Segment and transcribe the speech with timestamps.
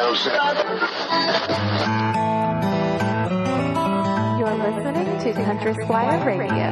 [0.00, 0.08] You're
[4.56, 6.70] listening to Country Squire Radio.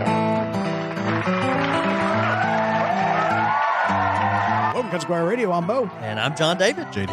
[4.72, 5.52] Welcome to Country Squire Radio.
[5.52, 5.90] I'm Bo.
[6.00, 6.86] And I'm John David.
[6.86, 7.10] JD.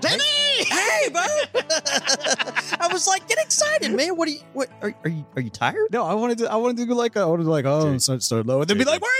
[0.00, 0.20] JD!
[0.66, 1.20] Hey, Bo.
[2.78, 4.16] I was like, get excited, man.
[4.16, 4.40] What are you?
[4.52, 5.24] What are, are you?
[5.36, 5.90] Are you tired?
[5.90, 6.52] No, I wanted to.
[6.52, 7.16] I wanted to go like.
[7.16, 7.64] I wanted to like.
[7.64, 9.14] Oh, start, start low, and then be like, where are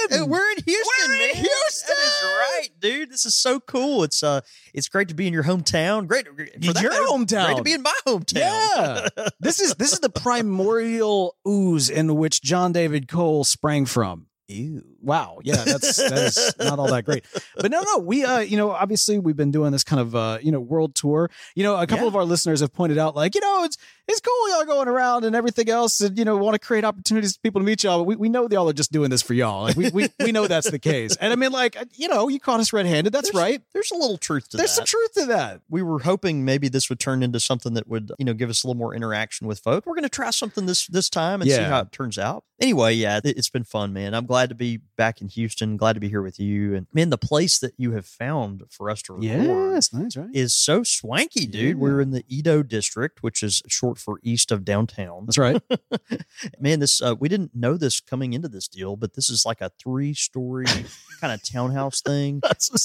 [0.00, 0.22] Houston.
[0.22, 1.34] Uh, We're in Houston, We're in man.
[1.36, 1.94] Houston!
[1.96, 3.10] That is right, dude.
[3.10, 4.02] This is so cool.
[4.04, 4.40] It's uh,
[4.74, 6.06] it's great to be in your hometown.
[6.06, 7.46] Great, for Your matter, hometown.
[7.46, 8.36] Great to be in my hometown.
[8.36, 9.08] Yeah,
[9.40, 14.26] this is this is the primordial ooze in which John David Cole sprang from.
[14.48, 14.82] Ew.
[15.00, 17.24] Wow, yeah, that's that is not all that great.
[17.56, 20.38] But no, no, we uh, you know, obviously we've been doing this kind of uh,
[20.42, 21.30] you know, world tour.
[21.54, 22.08] You know, a couple Yeah.
[22.08, 23.76] of our listeners have pointed out, like, you know, it's
[24.08, 27.34] it's cool y'all going around and everything else, and you know, want to create opportunities
[27.36, 27.98] for people to meet y'all.
[27.98, 29.64] But we, we know y'all are just doing this for y'all.
[29.64, 31.14] Like, we we, we know that's the case.
[31.16, 33.12] And I mean, like, you know, you caught us red handed.
[33.12, 33.62] That's There's- right.
[33.74, 34.80] There's a little truth to There's that.
[34.80, 35.60] There's some truth to that.
[35.68, 38.64] we were hoping maybe this would turn into something that would you know give us
[38.64, 41.50] a little more interaction with folk we're going to try something this this time and
[41.50, 44.54] see how it turns out anyway yeah it, it's been fun man i'm glad to
[44.54, 47.72] be back in houston glad to be here with you and man the place that
[47.78, 50.28] you have found for us to record Yes, nice, right?
[50.34, 51.80] is so swanky dude Yeah.
[51.82, 55.62] we're in the EaDo district which is short for east of downtown That's right.
[56.60, 59.60] man this uh, we didn't know this coming into this deal but this is like
[59.60, 60.66] a three story
[61.20, 62.40] kind of townhouse thing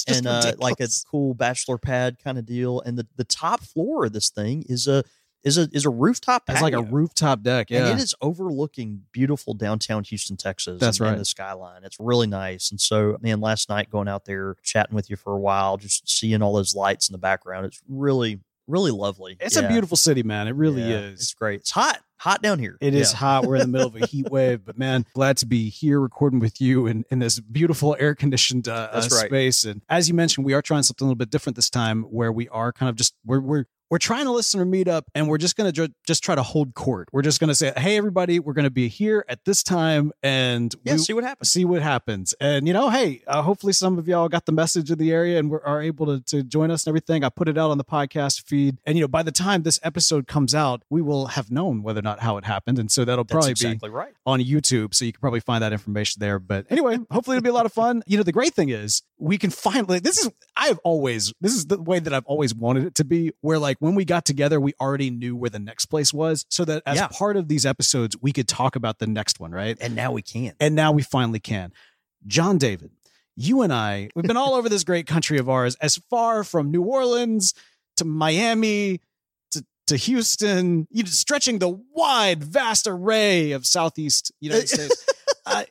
[0.08, 2.80] and uh, like a cool bachelor pad kind of deal.
[2.82, 5.04] And the, the top floor of this thing is a
[5.44, 6.44] is a is a rooftop.
[6.48, 7.70] it's like a rooftop deck.
[7.70, 10.80] Yeah, And it is overlooking beautiful downtown Houston, Texas.
[10.80, 11.20] That's and, and right.
[11.20, 11.84] the skyline.
[11.84, 12.72] It's really nice.
[12.72, 16.10] And so, man, last night going out there chatting with you for a while, just
[16.10, 19.36] seeing all those lights in the background, it's really, really lovely.
[19.40, 20.48] It's a beautiful city, man.
[20.48, 21.22] It really Yeah, is.
[21.22, 21.60] It's great.
[21.62, 22.78] It's hot, hot down here.
[22.80, 23.18] It is Yeah.
[23.18, 23.46] hot.
[23.46, 26.40] We're in the middle of a heat wave, but man, glad to be here recording
[26.40, 29.28] with you in, in this beautiful air conditioned uh, uh, right.
[29.28, 29.66] space.
[29.66, 32.32] And as you mentioned, we are trying something a little bit different this time, where
[32.32, 35.38] we are kind of just we're we're we're trying to listener meet up, and we're
[35.38, 37.10] just gonna ju- just try to hold court.
[37.12, 40.94] We're just gonna say, hey, everybody, we're gonna be here at this time, and Yeah,
[40.94, 41.50] we, see what happens.
[41.50, 42.34] see what happens.
[42.40, 45.38] And you know, hey, uh, hopefully some of y'all got the message of the area
[45.38, 47.24] and were, are able to, to join us and everything.
[47.24, 49.80] I put it out on the podcast feed, and you know, by the time this
[49.84, 53.06] episode comes out, we will have known whether or not how it happened, and so
[53.06, 54.14] that'll probably exactly right.
[54.14, 54.94] be on YouTube.
[54.94, 56.40] So you can probably find that information there.
[56.40, 58.04] But anyway, hopefully it'll be a lot of fun.
[58.08, 60.00] You know, the great thing is we can finally.
[60.00, 60.30] This is
[60.64, 63.32] I have always this is the way that I've always wanted it to be.
[63.42, 66.64] Where like when we got together, we already knew where the next place was, so
[66.66, 67.08] that as Yeah.
[67.08, 69.78] part of these episodes, we could talk about the next one, right?
[69.82, 70.54] And now we can.
[70.62, 71.74] And now we finally can.
[72.26, 72.92] John David,
[73.36, 76.72] you and I, we've been all over this great country of ours, as far from
[76.72, 77.54] New Orleans
[77.98, 79.02] to Miami
[79.52, 85.06] to, to Houston, you know, stretching the wide, vast array of Southeast United States.
[85.46, 85.66] I,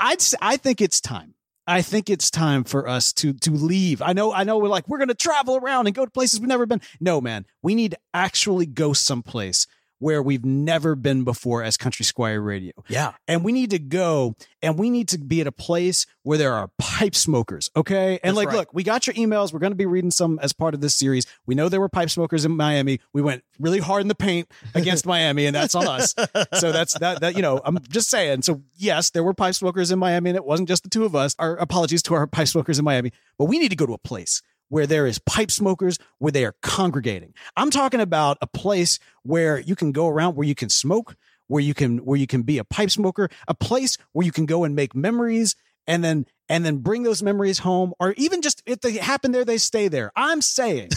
[0.00, 1.34] I'd, I think it's time.
[1.70, 4.02] I think it's time for us to to leave.
[4.02, 4.58] I know, I know.
[4.58, 6.80] We're like we're gonna travel around and go to places we've never been.
[6.98, 9.68] No, man, we need to actually go someplace
[10.00, 12.72] where we've never been before as Country Squire Radio.
[12.88, 13.12] Yeah.
[13.28, 16.52] and we need to go and we need to be at a place where there
[16.52, 18.18] are pipe smokers okay?
[18.24, 18.56] And That's like right.
[18.56, 19.52] look we got your emails.
[19.52, 21.26] We're going to be reading some as part of this series.
[21.46, 22.98] We know there were pipe smokers in miami.
[23.12, 26.14] We went really hard in the paint against miami and that's on us.
[26.54, 28.42] So that's that that you know i'm just saying.
[28.42, 31.14] So yes there were pipe smokers in miami and it wasn't just the two of
[31.14, 31.36] us.
[31.38, 33.12] Our apologies to our pipe smokers in miami.
[33.38, 36.46] But we need to go to a place where there is pipe smokers where they
[36.46, 37.34] are congregating.
[37.56, 41.14] I'm talking about a place where you can go around where you can smoke
[41.48, 44.46] where you can where you can be a pipe smoker a place where you can
[44.46, 48.62] go and make memories and then and then bring those memories home or even just
[48.66, 50.12] if they happen there they stay there.
[50.14, 50.90] I'm saying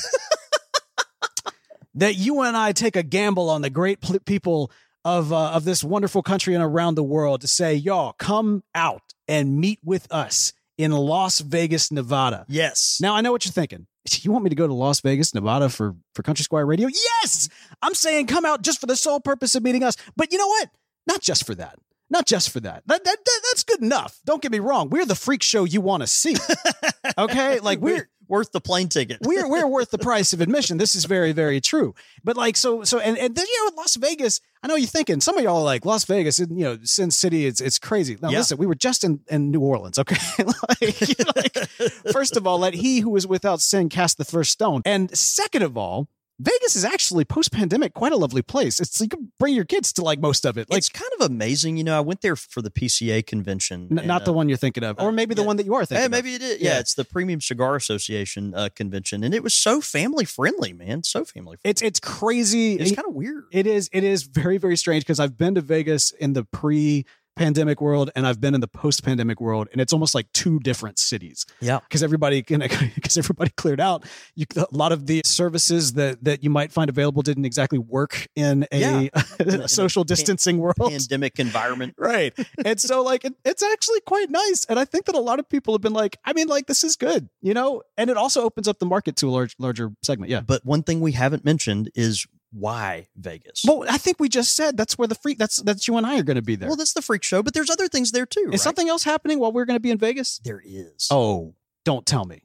[1.95, 4.71] that you and i take a gamble on the great pl- people
[5.05, 9.01] of uh, of this wonderful country and around the world to say y'all come out
[9.27, 12.97] and meet with us in las vegas nevada Yes.
[13.01, 13.87] now I know what you're thinking.
[14.23, 16.89] You want me to go to Las Vegas, Nevada for for Country Squire Radio?
[16.89, 17.47] Yes,
[17.81, 19.95] I'm saying come out just for the sole purpose of meeting us.
[20.17, 20.69] But you know what?
[21.07, 21.79] Not just for that.
[22.09, 22.83] Not just for that.
[22.85, 24.19] That, that, that that's good enough.
[24.25, 24.89] Don't get me wrong.
[24.89, 26.35] We're the freak show you want to see.
[27.17, 29.19] Okay, like we're worth the plane ticket.
[29.21, 30.77] we're we're worth the price of admission.
[30.77, 31.93] This is very very true.
[32.23, 34.39] But like so so and and then you know Las Vegas.
[34.63, 36.39] I know you're thinking some of y'all are like Las Vegas.
[36.39, 37.45] You know Sin City.
[37.45, 38.17] It's it's crazy.
[38.21, 38.39] Now Yeah.
[38.39, 39.99] listen, we were just in in New Orleans.
[39.99, 41.69] Okay, like, like
[42.11, 44.81] first of all, let he who is without sin cast the first stone.
[44.85, 46.07] And second of all.
[46.39, 48.79] Vegas is actually post pandemic quite a lovely place.
[48.79, 50.69] It's you can bring your kids to like most of it.
[50.69, 51.77] Like it's kind of amazing.
[51.77, 53.87] You know, I went there for the PCA convention.
[53.91, 55.47] n- and, not the uh, one you're thinking of, or maybe the yeah.
[55.47, 56.01] one that you are thinking.
[56.01, 56.11] Hey, of.
[56.11, 56.59] maybe it is.
[56.59, 56.79] Yeah, Yeah.
[56.79, 61.03] it's the Premium Cigar Association uh, convention, and it was so family friendly, man.
[61.03, 61.57] So family.
[61.57, 61.57] friendly.
[61.63, 62.73] It's it's crazy.
[62.73, 63.45] it's kind of weird.
[63.51, 63.89] It is.
[63.93, 68.09] It is very very strange because I've been to Vegas in the pre pandemic world
[68.15, 71.45] and I've been in the post pandemic world, and it's almost like two different cities
[71.61, 71.79] Yeah.
[71.79, 72.41] because everybody
[72.95, 74.05] because everybody cleared out.
[74.35, 78.27] You, a lot of the services that that you might find available didn't exactly work
[78.35, 79.07] in a, Yeah.
[79.39, 80.75] a social distancing world.
[80.79, 81.95] Pandemic environment.
[81.97, 82.33] Right.
[82.63, 84.65] And so like it, it's actually quite nice.
[84.69, 86.83] And I think that a lot of people have been like, I mean, like this
[86.83, 87.81] is good, you know?
[87.97, 90.29] And it also opens up the market to a large larger segment.
[90.31, 90.41] Yeah.
[90.41, 93.63] But one thing we haven't mentioned is why Vegas.
[93.67, 96.19] Well, I think we just said that's where the freak that's that's you and I
[96.19, 96.69] are gonna be there.
[96.69, 98.45] Well, that's the freak show, but there's other things there too.
[98.47, 98.59] is right?
[98.59, 100.39] something else happening while we're gonna be in Vegas?
[100.43, 101.07] There is.
[101.11, 102.43] Oh, don't tell me.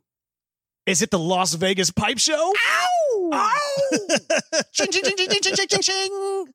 [0.88, 2.34] Is it the Las Vegas pipe show?
[2.34, 3.30] Ow!
[3.34, 3.52] Ow!
[3.52, 4.08] Oh!
[4.72, 6.46] ching, ching, ching, ching, ching, ching, ching, ching.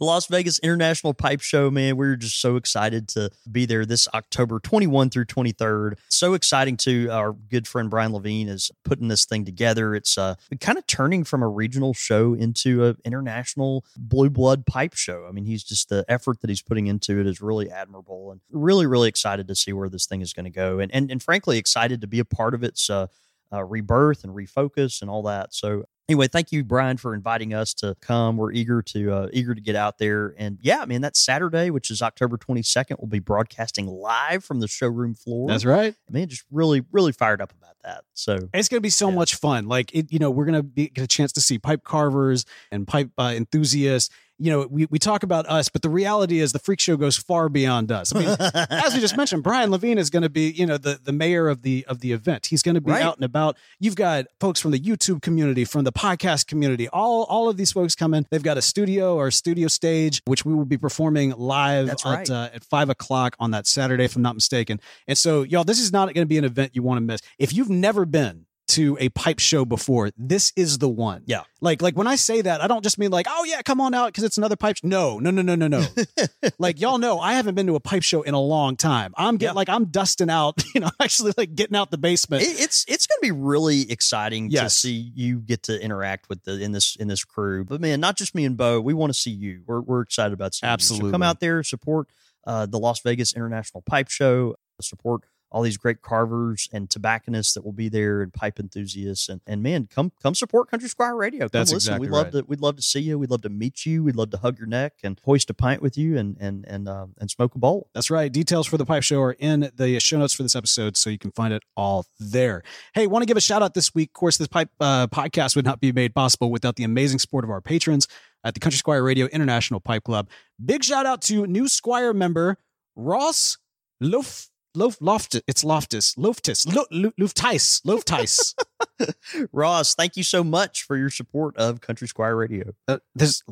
[0.00, 1.96] Las Vegas International Pipe Show, man.
[1.96, 5.98] We are just so excited to be there this October 21 through 23rd.
[6.08, 9.94] So exciting to uh, our good friend Brian Levine is putting this thing together.
[9.94, 14.94] It's uh, kind of turning from a regional show into an international blue blood pipe
[14.94, 15.26] show.
[15.28, 18.40] I mean, he's just the effort that he's putting into it is really admirable and
[18.50, 20.80] really, really excited to see where this thing is going to go.
[20.80, 22.78] And, and, and frankly, excited to be a part of it.
[22.78, 23.06] So, uh,
[23.52, 25.54] uh, rebirth and refocus and all that.
[25.54, 28.36] So anyway, thank you, Brian, for inviting us to come.
[28.36, 31.90] We're eager to uh, eager to get out there, and yeah, man, that Saturday, which
[31.90, 35.48] is October twenty second, we'll be broadcasting live from the showroom floor.
[35.48, 35.94] That's right.
[36.10, 38.04] man, just really, really fired up about that.
[38.14, 39.14] So It's going to be so Yeah.
[39.14, 39.68] much fun.
[39.68, 42.44] Like it, you know, we're going to be, get a chance to see pipe carvers
[42.72, 44.12] and pipe uh, enthusiasts.
[44.38, 47.16] You know, we, we talk about us, but the reality is the freak show goes
[47.16, 48.14] far beyond us.
[48.14, 48.36] I mean,
[48.70, 51.48] as we just mentioned, Brian Levine is going to be, you know, the, the mayor
[51.48, 52.46] of the of the event.
[52.46, 53.02] He's going to be Right.
[53.02, 53.56] out and about.
[53.80, 56.88] You've got folks from the YouTube community, from the podcast community.
[56.88, 58.26] All all of these folks come in.
[58.30, 62.04] They've got a studio or a studio stage, which we will be performing live That's
[62.06, 62.30] at right.
[62.30, 64.80] uh, at five o'clock on that Saturday, if I'm not mistaken.
[65.06, 67.20] And so, y'all, this is not going to be an event you want to miss.
[67.38, 71.22] If you've never been to a pipe show before, this is the one.
[71.26, 71.42] Yeah.
[71.60, 73.94] Like, like when I say that, I don't just mean like, oh yeah, come on
[73.94, 74.76] out because it's another pipe.
[74.76, 75.86] sh-" No, no, no, no, no, no.
[76.58, 79.14] like y'all know, I haven't been to a pipe show in a long time.
[79.16, 79.56] I'm getting Yeah.
[79.56, 82.42] like I'm dusting out, you know, actually like getting out the basement.
[82.42, 86.42] it, it's it's going to be really exciting to see you get to interact with
[86.44, 87.64] the in this in this crew.
[87.64, 88.80] But man, not just me and Bo.
[88.80, 89.62] We want to see you.
[89.66, 90.78] We're we're excited about seeing you.
[90.78, 91.10] So Absolutely.
[91.12, 92.08] come out there, support
[92.46, 95.22] uh, the Las Vegas International Pipe Show, support
[95.56, 99.62] all these great carvers and tobacconists that will be there and pipe enthusiasts and, and
[99.62, 102.44] man come come support country squire radio come That's listen exactly we'd love right.
[102.44, 104.58] to we'd love to see you we'd love to meet you we'd love to hug
[104.58, 107.58] your neck and hoist a pint with you and and and um, and smoke a
[107.58, 108.30] bowl That's right.
[108.30, 111.18] Details for the pipe show are in the show notes for this episode, so you
[111.18, 112.62] can find it all there.
[112.94, 114.10] Hey, want to give a shout out this week.
[114.10, 117.44] Of course, this pipe uh, podcast would not be made possible without the amazing support
[117.44, 118.06] of our patrons
[118.44, 120.28] at the Country Squire Radio International Pipe Club.
[120.64, 122.58] Big shout out to new Squire member
[122.94, 123.58] Ross
[124.00, 124.50] Lof.
[124.76, 128.54] Lof, Loftus, it's Loftus, Loftus, Lo, Lo, Loftice, Loftice.
[129.52, 133.42] ross thank you so much for your support of country squire radio uh, there's,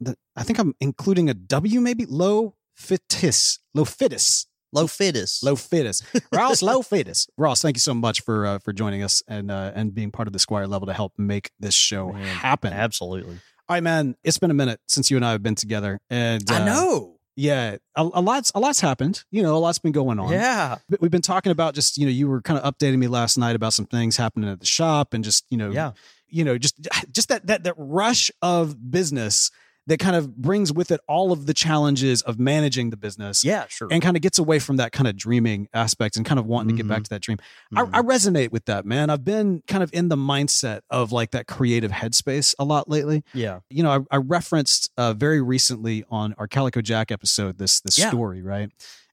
[0.00, 5.56] the, I think I'm including a W, maybe low fitis, low fitis, low fitus Low
[5.56, 6.02] fitus.
[6.32, 7.28] Ross Low fitus.
[7.38, 10.26] Ross, thank you so much for uh, for joining us and uh, and being part
[10.26, 12.72] of the Squire level to help make this show Man, happen.
[12.72, 13.34] absolutely
[13.68, 14.16] All right, man.
[14.24, 17.13] It's been a minute since you and I have been together, and uh, i know
[17.36, 19.24] Yeah, a, a lot's a lot's happened.
[19.30, 20.30] You know, a lot's been going on.
[20.32, 23.08] yeah But we've been talking about just you know you were kind of updating me
[23.08, 25.92] last night about some things happening at the shop and just you know yeah
[26.28, 29.50] you know just just that that that rush of business
[29.86, 33.66] that kind of brings with it all of the challenges of managing the business yeah
[33.68, 36.46] sure and kind of gets away from that kind of dreaming aspect and kind of
[36.46, 37.38] wanting to get back to that dream.
[37.72, 37.90] Mhm.
[37.94, 39.10] I, I resonate with that, man.
[39.10, 43.22] I've been kind of in the mindset of like that creative headspace a lot lately.
[43.34, 47.80] yeah You know, I, I referenced uh, very recently on our Calico Jack episode this
[47.80, 48.08] this Yeah.
[48.08, 48.70] story, right?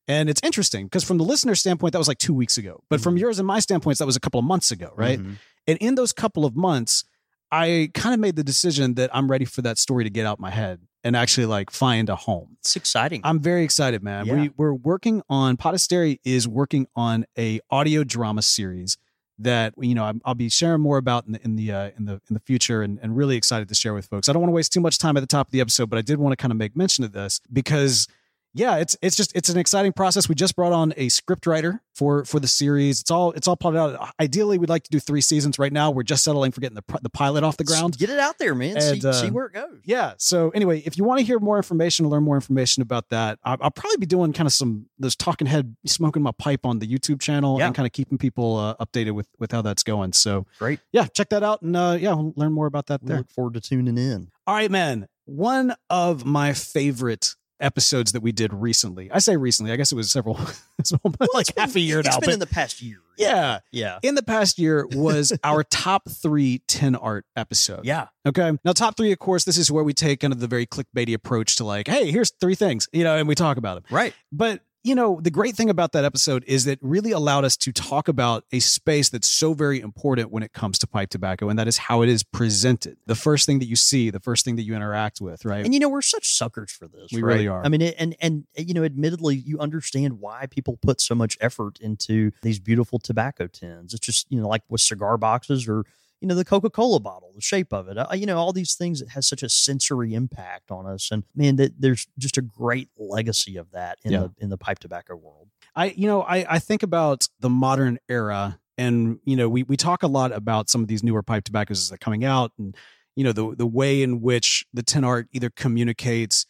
[0.08, 2.84] And it's interesting because from the listener standpoint, that was like two weeks ago.
[2.90, 3.20] But from Mhm.
[3.20, 5.20] yours and my standpoints, that was a couple of months ago, right?
[5.20, 5.38] Mhm.
[5.68, 7.04] And in those couple of months,
[7.51, 10.39] I kind of made the decision that I'm ready for that story to get out
[10.39, 12.58] my head and actually like find a home.
[12.60, 14.25] it's exciting I'm very excited, man.
[14.25, 14.34] Yeah.
[14.36, 18.98] We we're working on Potisteri is working on a audio drama series
[19.43, 22.05] that you know I'm, I'll be sharing more about in the in the uh, in
[22.05, 24.29] the in the future, and, and really excited to share with folks.
[24.29, 25.98] I don't want to waste too much time at the top of the episode, but
[25.98, 28.08] I did want to kind of make mention of this because
[28.53, 30.27] yeah, it's it's just it's an exciting process.
[30.27, 33.00] We just brought on a script writer for for the series.
[33.01, 34.10] It's all it's all plotted out.
[34.20, 35.58] Ideally, we'd like to do three seasons.
[35.58, 37.98] Right now, we're just settling for getting the the pilot off the ground.
[37.98, 38.77] Get it out there, man.
[38.77, 39.79] And, see, uh, see where it goes.
[39.86, 40.13] Yeah.
[40.17, 43.39] So anyway, if you want to hear more information, to learn more information about that,
[43.43, 46.79] I'll, I'll probably be doing kind of some those talking head, smoking my pipe on
[46.79, 47.67] the YouTube channel, Yeah.
[47.67, 50.13] and kind of keeping people uh, updated with with how that's going.
[50.13, 50.79] So Great.
[50.91, 53.17] yeah, check that out, and uh, yeah, we'll learn more about that We there.
[53.20, 54.29] look forward to tuning in.
[54.46, 55.08] All right, man.
[55.25, 59.10] One of my favorite episodes that we did recently.
[59.12, 60.39] I say recently, I guess it was several,
[61.34, 62.20] like half a year it's now.
[62.20, 62.98] been But in the past year.
[63.18, 64.00] yeah, Yeah.
[64.01, 67.86] in the past year was our top three 10 art episode.
[67.86, 68.08] Yeah.
[68.25, 68.58] Okay.
[68.65, 71.13] Now, top three, of course, this is where we take kind of the very clickbaity
[71.13, 73.84] approach to like, hey, here's three things, you know, and we talk about them.
[73.96, 74.13] Right.
[74.32, 77.56] But you know, the great thing about that episode is that it really allowed us
[77.58, 81.50] to talk about a space that's so very important when it comes to pipe tobacco,
[81.50, 82.98] and that is how it is presented.
[83.06, 85.64] The first thing that you see, the first thing that you interact with, right?
[85.64, 87.10] And you know, we're such suckers for this.
[87.14, 87.34] We right?
[87.34, 87.64] really are.
[87.64, 91.38] I mean, it- and and you know, admittedly, you understand why people put so much
[91.40, 93.94] effort into these beautiful tobacco tins.
[93.94, 95.84] It's just you know, like with cigar boxes or
[96.22, 97.98] you know the Coca-Cola bottle, the shape of it.
[97.98, 101.10] Uh, you know, all these things that has such a sensory impact on us.
[101.12, 104.20] And man, that there's just a great legacy of that in Yeah.
[104.20, 105.50] the in the pipe tobacco world.
[105.75, 109.75] I, you know, I, I think about the modern era, and you know, we we
[109.78, 112.75] talk a lot about some of these newer pipe tobaccos as they're coming out, and
[113.16, 116.46] you know, the the way in which the tin art either communicates,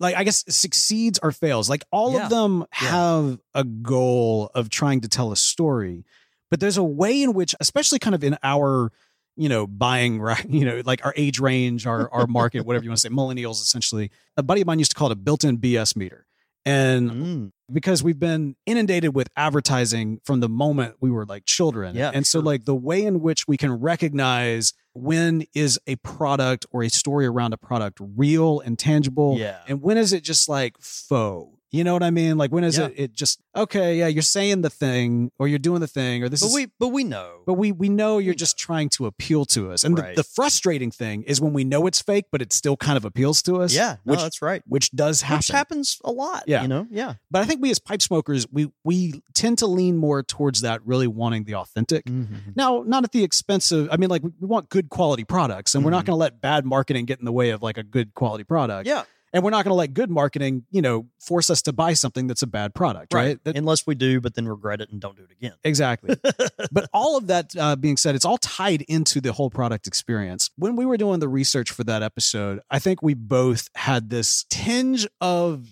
[0.00, 1.70] like I guess succeeds or fails.
[1.70, 2.24] Like all Yeah.
[2.24, 2.88] of them Yeah.
[2.88, 6.04] have a goal of trying to tell a story,
[6.50, 8.92] but there's a way in which, especially kind of in our
[9.36, 12.90] you know buying right you know like our age range our our market whatever you
[12.90, 15.58] want to say millennials essentially a buddy of mine used to call it a built-in
[15.58, 16.26] bs meter
[16.66, 17.50] and Mm.
[17.72, 21.94] because we've been inundated with advertising from the moment we were like children.
[21.94, 26.64] Yeah, and so like the way in which we can recognize when is a product
[26.70, 29.58] or a story around a product real and tangible Yeah.
[29.68, 32.78] and when is it just like faux you know what i mean like when is
[32.78, 32.86] Yeah.
[32.86, 36.28] it it just okay yeah you're saying the thing or you're doing the thing or
[36.28, 37.30] this But is we but we know.
[37.46, 40.14] but we we know you're We just trying to appeal to us and Right.
[40.16, 43.04] the, the frustrating thing is when we know it's fake but it still kind of
[43.04, 44.62] appeals to us yeah, no, which that's right.
[44.66, 46.44] which does happen Which happens a lot.
[46.46, 46.62] Yeah.
[46.62, 46.86] You know.
[46.90, 47.14] Yeah.
[47.30, 50.80] but I think we as pipe smokers, we we tend to lean more towards that,
[50.86, 52.04] really wanting the authentic.
[52.06, 52.54] Mhm.
[52.56, 55.74] Now, not at the expense of, I mean, like we we want good quality products,
[55.74, 56.06] and we're not Mhm.
[56.08, 58.86] going to let bad marketing get in the way of like a good quality product.
[58.86, 59.02] Yeah.
[59.34, 62.28] And we're not going to let good marketing, you know, force us to buy something
[62.28, 63.42] that's a bad product, right?
[63.42, 65.54] That- Unless we do, but then regret it and don't do it again.
[65.64, 66.16] Exactly.
[66.72, 70.50] but all of that uh, being said, it's all tied into the whole product experience.
[70.56, 74.46] When we were doing the research for that episode, I think we both had this
[74.48, 75.66] tinge of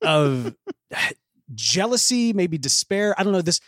[0.00, 0.54] of
[1.54, 3.14] jealousy, maybe despair.
[3.18, 3.60] I don't know this.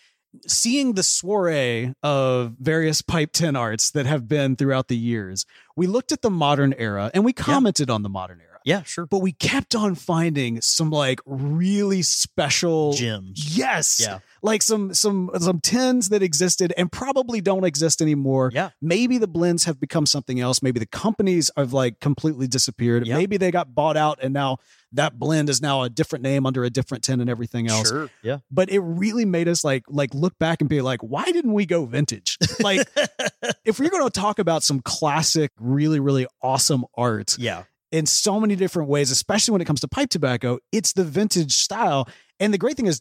[0.47, 5.87] Seeing the soiree of various pipe tin arts that have been throughout the years, we
[5.87, 8.56] looked at the modern era and we commented on the modern era.
[8.67, 9.07] Yeah, sure.
[9.07, 13.57] But we kept on finding some like really special Gems.
[13.57, 14.01] Yes.
[14.01, 14.19] Yeah.
[14.43, 18.51] Like some some some tins that existed and probably don't exist anymore.
[18.53, 18.71] Yeah.
[18.83, 20.63] Maybe the blends have become something else.
[20.63, 23.07] Maybe the companies have like completely disappeared.
[23.07, 23.17] Yeah.
[23.17, 24.59] Maybe they got bought out and now
[24.93, 27.89] that blend is now a different name under a different tin and everything else.
[27.89, 28.11] Sure.
[28.23, 28.39] Yeah.
[28.51, 31.67] But it really made us like like look back and be like, why didn't we
[31.67, 32.37] go vintage?
[32.59, 32.85] Like
[33.65, 37.63] if we're going to talk about some classic, really really awesome art, Yeah.
[37.93, 40.59] In so many different ways, especially when it comes to pipe tobacco.
[40.73, 42.09] It's the vintage style.
[42.41, 43.01] And the great thing is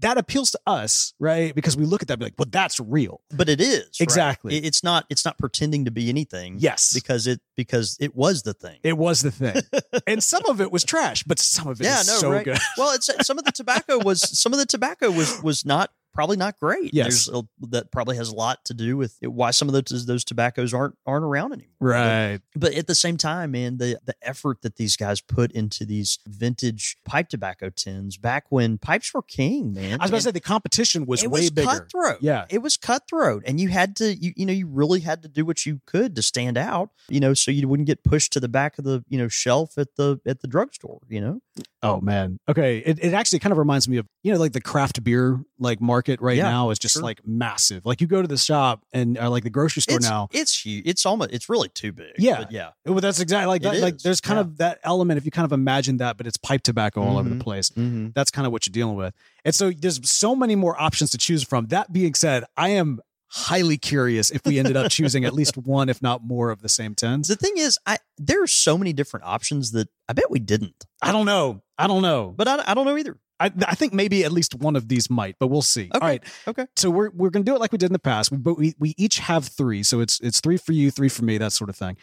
[0.00, 1.54] that appeals to us, right?
[1.54, 3.22] Because we look at that and be like, well, that's real.
[3.34, 3.96] But it is?
[3.98, 4.56] Exactly.
[4.56, 5.06] It- It's not.
[5.08, 6.56] It's not pretending to be anything.
[6.58, 6.92] Yes.
[6.92, 8.78] Because it because it was the thing.
[8.82, 9.56] It was the thing.
[10.06, 11.96] and some of it was trash, but some of it yeah.
[11.96, 12.02] No.
[12.02, 12.44] so right.
[12.44, 12.58] good.
[12.76, 16.36] well, it's some of the tobacco was some of the tobacco was was not probably
[16.38, 16.94] not great.
[16.94, 17.28] Yes.
[17.28, 20.72] A, that probably has a lot to do with why some of those those tobaccos
[20.72, 21.70] aren't aren't around anymore.
[21.78, 22.40] Right.
[22.56, 26.18] But at the same time, man, the the effort that these guys put into these
[26.26, 30.00] vintage pipe tobacco tins back when pipes were king, man.
[30.00, 31.68] I was about to say the competition was it way was bigger.
[31.68, 32.18] cutthroat.
[32.22, 32.46] Yeah.
[32.48, 33.42] It was cutthroat.
[33.46, 36.16] And you had to you, you know, you really had to do what you could
[36.16, 39.04] to stand out, you know, so you wouldn't get pushed to the back of the,
[39.08, 41.40] you know, shelf at the at the drugstore, you know?
[41.82, 42.38] Oh man.
[42.48, 42.78] Okay.
[42.78, 45.80] It, it actually kind of reminds me of, you know, like the craft beer like
[45.80, 47.02] market right Yeah, now is just sure.
[47.02, 47.84] like massive.
[47.84, 50.28] Like you go to the shop and or like the grocery store it's, now.
[50.32, 50.86] It's huge.
[50.86, 52.12] It's almost it's really too big.
[52.18, 52.38] Yeah.
[52.38, 52.70] But yeah.
[52.84, 53.76] Well, that's exactly like that.
[53.80, 54.40] Like there's kind yeah.
[54.42, 57.28] of that element if you kind of imagine that, but it's pipe tobacco all over
[57.28, 57.40] the Mhm.
[57.40, 57.70] place.
[57.70, 58.08] Mm-hmm.
[58.14, 59.14] That's kind of what you're dealing with.
[59.44, 61.66] And so there's so many more options to choose from.
[61.66, 65.88] That being said, I am highly curious if we ended up choosing at least one,
[65.88, 67.26] if not more, of the same tens.
[67.28, 70.86] The thing is, I there are so many different options that I bet we didn't.
[71.02, 71.62] I don't know.
[71.76, 72.32] I don't know.
[72.36, 73.18] But I, I don't know either.
[73.38, 75.90] I, I think maybe at least one of these might, but we'll see.
[75.92, 76.06] All Okay.
[76.06, 76.24] right.
[76.48, 76.66] Okay.
[76.76, 78.30] So we're we're gonna do it like we did in the past.
[78.30, 79.82] We but we, we each have three.
[79.82, 81.96] So it's it's three for you, three for me, that sort of thing.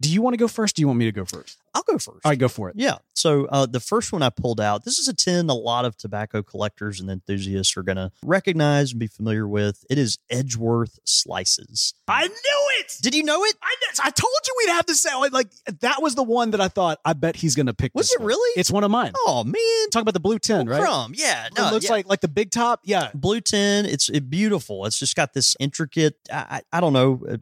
[0.00, 0.76] Do you want to go first?
[0.76, 1.58] Do you want me to go first?
[1.74, 2.24] I'll go first.
[2.24, 2.76] All right, go for it.
[2.76, 2.96] Yeah.
[3.12, 5.96] So uh, the first one I pulled out, this is a tin a lot of
[5.96, 9.84] tobacco collectors and enthusiasts are going to recognize and be familiar with.
[9.90, 11.94] It is Edgeworth Slices.
[12.08, 12.96] I knew it.
[13.02, 13.54] Did you know it?
[13.62, 16.60] I, I told you we'd have to say like, like that was the one that
[16.60, 17.92] I thought I bet he's gonna pick.
[17.94, 18.28] Was this it one.
[18.28, 18.58] really?
[18.58, 19.12] It's one of mine.
[19.14, 19.90] Oh, man.
[19.92, 20.80] Talk about the blue tin, right?
[20.80, 21.12] Crumb.
[21.14, 21.48] Yeah.
[21.56, 21.92] No, it looks yeah.
[21.92, 22.80] like like the big top.
[22.84, 23.10] Yeah.
[23.14, 23.86] blue tin.
[23.86, 24.86] It's it, beautiful.
[24.86, 27.36] It's just got this intricate, I, I, I don't know, uh,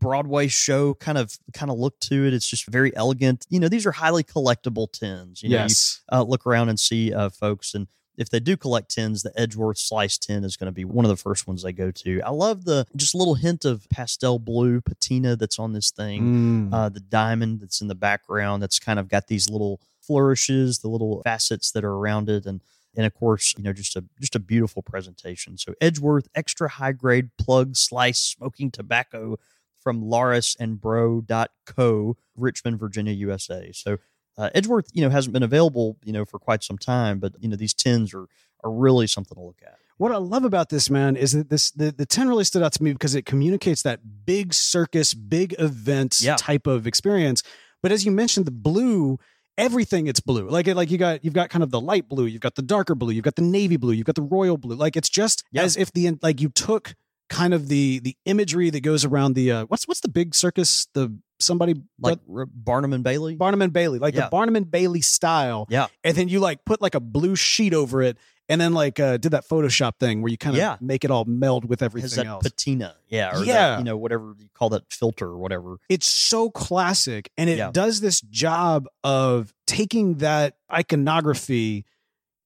[0.00, 2.34] Broadway show kind of kind of look to it.
[2.34, 3.46] It's just very elegant.
[3.50, 5.42] You know, these are highly collectible tins.
[5.42, 6.00] You know, you- yes.
[6.10, 7.74] uh, look around and see uh, folks.
[7.74, 11.04] And if they do collect tins, the Edgeworth Slice tin is going to be one
[11.04, 12.20] of the first ones they go to.
[12.22, 16.70] I love the just a little hint of pastel blue patina that's on this thing.
[16.70, 16.74] Mm.
[16.74, 20.88] Uh, the diamond that's in the background that's kind of got these little flourishes, the
[20.88, 22.60] little facets that are around it, and
[22.96, 25.56] and of course, you know, just a just a beautiful presentation.
[25.56, 29.38] So Edgeworth extra high grade plug slice smoking tobacco
[29.80, 33.70] from Larus and Bro.co, Richmond, Virginia, USA.
[33.72, 33.98] So
[34.38, 37.48] uh, Edgeworth, you know, hasn't been available, you know, for quite some time, but you
[37.48, 38.26] know, these tins are
[38.62, 39.76] are really something to look at.
[39.96, 42.72] What I love about this man is that this the, the 10 really stood out
[42.74, 46.36] to me because it communicates that big circus, big event Yeah.
[46.36, 47.42] type of experience.
[47.82, 49.18] But as you mentioned, the blue,
[49.58, 50.48] everything it's blue.
[50.48, 52.62] Like it, like you got you've got kind of the light blue, you've got the
[52.62, 54.76] darker blue, you've got the navy blue, you've got the royal blue.
[54.76, 56.94] Like it's just as if the like you took
[57.30, 60.86] kind of the the imagery that goes around the uh, what's what's the big circus
[60.94, 63.34] the somebody Like R- Barnum and Bailey.
[63.36, 64.24] Barnum and Bailey, like Yeah.
[64.24, 65.66] the Barnum and Bailey style.
[65.70, 65.86] Yeah.
[66.04, 68.18] And then you like put like a blue sheet over it
[68.50, 70.76] and then like uh did that Photoshop thing where you kind of Yeah.
[70.82, 72.42] make it all meld with everything else.
[72.42, 73.52] patina, yeah, or Yeah.
[73.54, 75.76] that, you know, whatever you call that filter or whatever.
[75.88, 77.70] it's so classic and it Yeah.
[77.70, 81.86] does this job of taking that iconography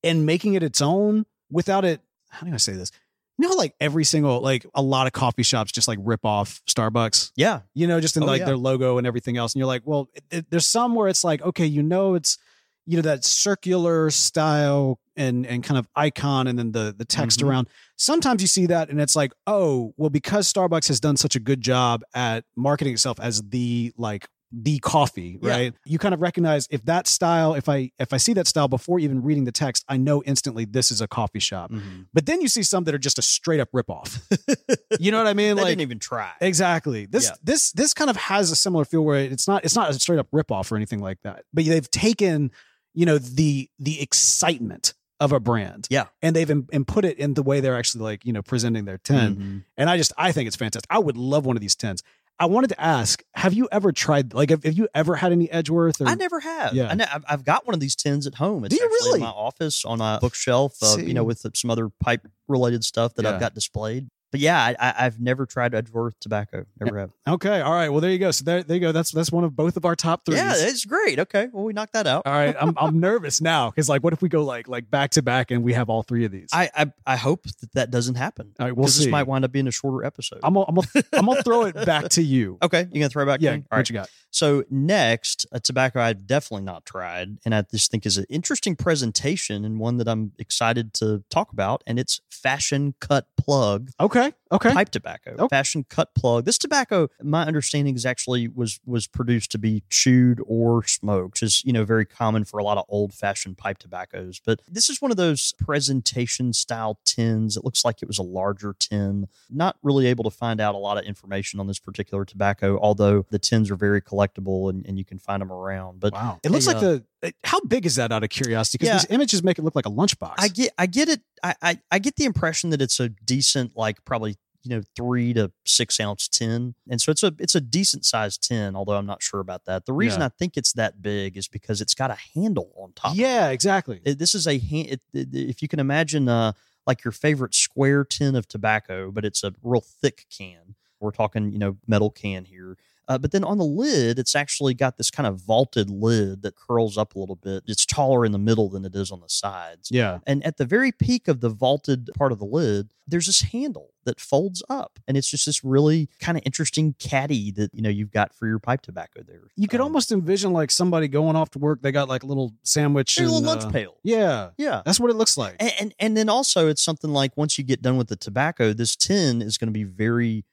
[0.04, 2.00] and making it its own without it
[2.30, 2.90] how do I say this?
[3.38, 6.60] You know, like every single like a lot of coffee shops just like rip off
[6.68, 7.32] Starbucks.
[7.36, 8.44] Yeah, you know, just in Oh, like yeah.
[8.46, 9.54] their logo and everything else.
[9.54, 12.38] And you're like, well, it, it- there's some where it's like, okay, you know, it's
[12.86, 17.40] you know that circular style and and kind of icon, and then the the text
[17.40, 17.48] Mhm.
[17.48, 17.68] around.
[17.96, 21.40] Sometimes you see that, and it's like, oh, well, because Starbucks has done such a
[21.40, 24.28] good job at marketing itself as the like
[24.62, 25.50] the coffee Yeah.
[25.50, 28.68] right you kind of recognize if that style if i if i see that style
[28.68, 32.06] before even reading the text i know instantly this is a coffee shop Mhm.
[32.12, 34.20] but then you see some that are just a straight up rip off
[35.00, 36.30] you know what i mean they like didn't even try.
[36.40, 37.06] Exactly.
[37.06, 37.34] This Yeah.
[37.42, 40.18] this this kind of has a similar feel where it's not it's not a straight
[40.18, 41.44] up rip off or anything like that.
[41.52, 42.50] But they've taken,
[42.94, 45.86] you know, the the excitement of a brand.
[45.90, 46.06] Yeah.
[46.22, 48.84] And they've im- and put it in the way they're actually like, you know, presenting
[48.84, 49.36] their 10.
[49.36, 49.64] Mhm.
[49.76, 50.86] And I just I think it's fantastic.
[50.90, 52.02] I would love one of these 10s.
[52.38, 55.50] I wanted to ask, have you ever tried like have, have you ever had any
[55.50, 56.74] Edgeworth or I never have.
[56.74, 56.88] Yeah.
[56.88, 58.64] I ne- I've, I've got one of these tins at home.
[58.64, 59.20] It's Do you actually really?
[59.20, 63.14] in my office on a bookshelf, uh, you know, with some other pipe related stuff
[63.14, 63.34] that Yeah.
[63.34, 64.08] I've got displayed.
[64.34, 66.66] But yeah, I, I've never tried Edgeworth tobacco.
[66.80, 67.12] Never have.
[67.28, 67.60] Okay.
[67.60, 67.88] All right.
[67.88, 68.32] Well, there you go.
[68.32, 68.90] So there, there you go.
[68.90, 70.34] That's that's one of both of our top three.
[70.34, 71.20] Yeah, it's great.
[71.20, 72.26] Okay, well, we knocked that out.
[72.26, 72.56] all right.
[72.60, 75.52] I'm I'm nervous now because like what if we go like like back to back
[75.52, 76.48] and we have all three of these?
[76.52, 78.52] I, I I hope that that doesn't happen.
[78.58, 79.04] all right, we'll see.
[79.04, 80.40] This might wind up being a shorter episode.
[80.42, 82.58] I'm gonna, I'm gonna, I'm gonna throw it back to you.
[82.60, 83.40] okay, you gonna throw it back?
[83.40, 83.62] Yeah, to me?
[83.68, 83.88] what All right.
[83.88, 84.10] you got?
[84.32, 88.74] So next, a tobacco I've definitely not tried, and I just think is an interesting
[88.74, 94.23] presentation and one that I'm excited to talk about, and it's Fashion Cut Plug Okay,
[94.24, 94.36] okay.
[94.58, 95.34] Pipe tobacco.
[95.38, 95.48] Okay.
[95.48, 96.44] Fashion Cut Plug.
[96.44, 101.42] This tobacco, my understanding is actually was was produced to be chewed or smoked, which
[101.42, 104.40] is you know very common for a lot of old fashioned pipe tobaccos.
[104.44, 107.56] But this is one of those presentation style tins.
[107.56, 109.28] It looks like it was a larger tin.
[109.50, 113.26] Not really able to find out a lot of information on this particular tobacco, although
[113.30, 116.00] the tins are very collectible and, and you can find them around.
[116.00, 117.34] But Wow, it looks Hey, like uh, the.
[117.42, 118.12] How big is that?
[118.12, 118.98] Out of curiosity, because Yeah.
[118.98, 120.34] these images make it look like a lunchbox.
[120.38, 121.20] I get I get it.
[121.42, 125.32] I, I I get the impression that it's a decent, like probably you know three
[125.34, 128.74] to six ounce tin, and so it's a it's a decent sized tin.
[128.74, 129.86] Although I'm not sure about that.
[129.86, 130.26] The reason Yeah.
[130.26, 133.14] I think it's that big is because it's got a handle on top.
[133.16, 134.00] yeah, exactly.
[134.04, 134.88] It- this is a hand.
[134.88, 136.52] It, it- if you can imagine, uh,
[136.86, 140.74] like your favorite square tin of tobacco, but it's a real thick can.
[141.00, 142.76] We're talking, you know, metal can here.
[143.06, 146.56] Uh, but then on the lid, it's actually got this kind of vaulted lid that
[146.56, 147.62] curls up a little bit.
[147.66, 149.90] It's taller in the middle than it is on the sides.
[149.90, 153.42] yeah, And at the very peak of the vaulted part of the lid, there's this
[153.42, 154.98] handle that folds up.
[155.06, 158.46] And it's just this really kind of interesting caddy that, you know, you've got for
[158.46, 159.42] your pipe tobacco there.
[159.56, 161.82] you could Um, almost envision like somebody going off to work.
[161.82, 163.96] They got like a little sandwich, and, little lunch uh, pail.
[164.02, 164.82] Yeah, Yeah.
[164.84, 165.56] that's what it looks like.
[165.60, 168.72] And, and and then also it's something like once you get done with the tobacco,
[168.72, 170.44] this tin is going to be very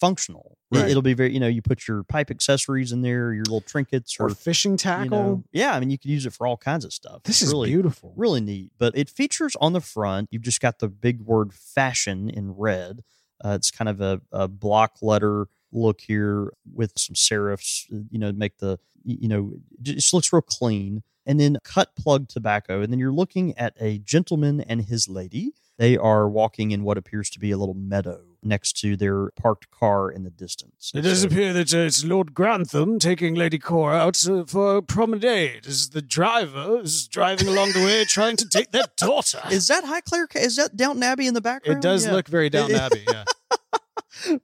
[0.00, 0.53] functional.
[0.72, 0.90] It- Right.
[0.90, 4.16] it'll be very, you know, you put your pipe accessories in there, your little trinkets,
[4.18, 5.08] or or fishing you tackle.
[5.10, 5.74] know, yeah.
[5.74, 7.22] I mean, you could use it for all kinds of stuff.
[7.24, 8.12] this It's is really beautiful.
[8.16, 8.72] really neat.
[8.78, 10.28] But it features on the front.
[10.32, 13.04] You've just got the big word fashion in red.
[13.44, 18.18] Uh, it's kind of a, a block letter look here with some serifs, uh, you
[18.18, 21.02] know, make the, you know, it just looks real clean.
[21.26, 22.82] And then cut plug tobacco.
[22.82, 25.52] And then you're looking at a gentleman and his lady.
[25.78, 29.70] They are walking in what appears to be a little meadow next to their parked
[29.70, 30.92] car in the distance.
[30.94, 34.76] It does so- appear that uh, it's Lord Grantham taking Lady Cora out uh, for
[34.76, 39.40] a promenade as the driver is driving along the way trying to take their daughter.
[39.50, 40.26] Is that Highclere?
[40.36, 41.78] Is that Downton Abbey in the background?
[41.78, 42.12] It does Yeah.
[42.12, 43.24] look very Downton Abbey, yeah.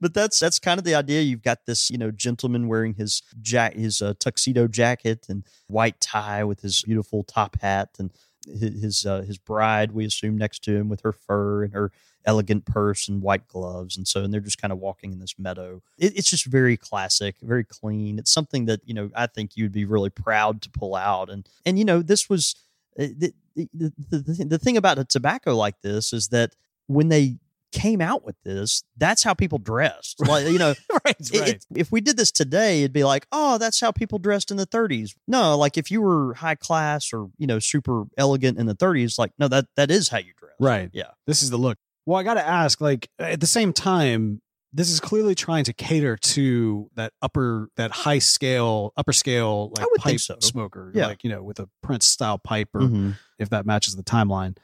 [0.01, 1.21] but that's that's kind of the idea.
[1.23, 6.01] You've got this, you know, gentleman wearing his jack, his uh, tuxedo jacket and white
[6.01, 8.11] tie with his beautiful top hat, and
[8.47, 11.93] his uh, his bride, we assume, next to him with her fur and her
[12.25, 15.39] elegant purse and white gloves, and so and they're just kind of walking in this
[15.39, 15.83] meadow.
[15.99, 18.19] It, it's just very classic, very clean.
[18.19, 21.49] It's something that you know I think you'd be really proud to pull out, and
[21.65, 22.55] and you know this was.
[22.97, 26.55] The, the, the, the, the thing about a tobacco like this is that
[26.87, 27.39] when they
[27.73, 30.21] came out with this, that's how people dressed.
[30.27, 33.59] Like, you know, right, it- it- if we did this today, it'd be like, oh,
[33.59, 35.11] that's how people dressed in the 30s.
[35.29, 39.19] No, like if you were high class or, you know, super elegant in the 30s,
[39.19, 40.55] like, no, that that is how you dress.
[40.59, 40.91] Right.
[40.93, 41.11] Yeah.
[41.27, 41.79] This is the look.
[42.07, 44.41] Well, I got to ask, like, at the same time,
[44.73, 49.87] this is clearly trying to cater to that upper, that high scale, upper scale, like
[49.99, 50.37] pipe so.
[50.41, 51.07] smoker, Yeah.
[51.09, 53.17] like you know, with a Prince style pipe, or Mhm.
[53.39, 54.57] if that matches the timeline.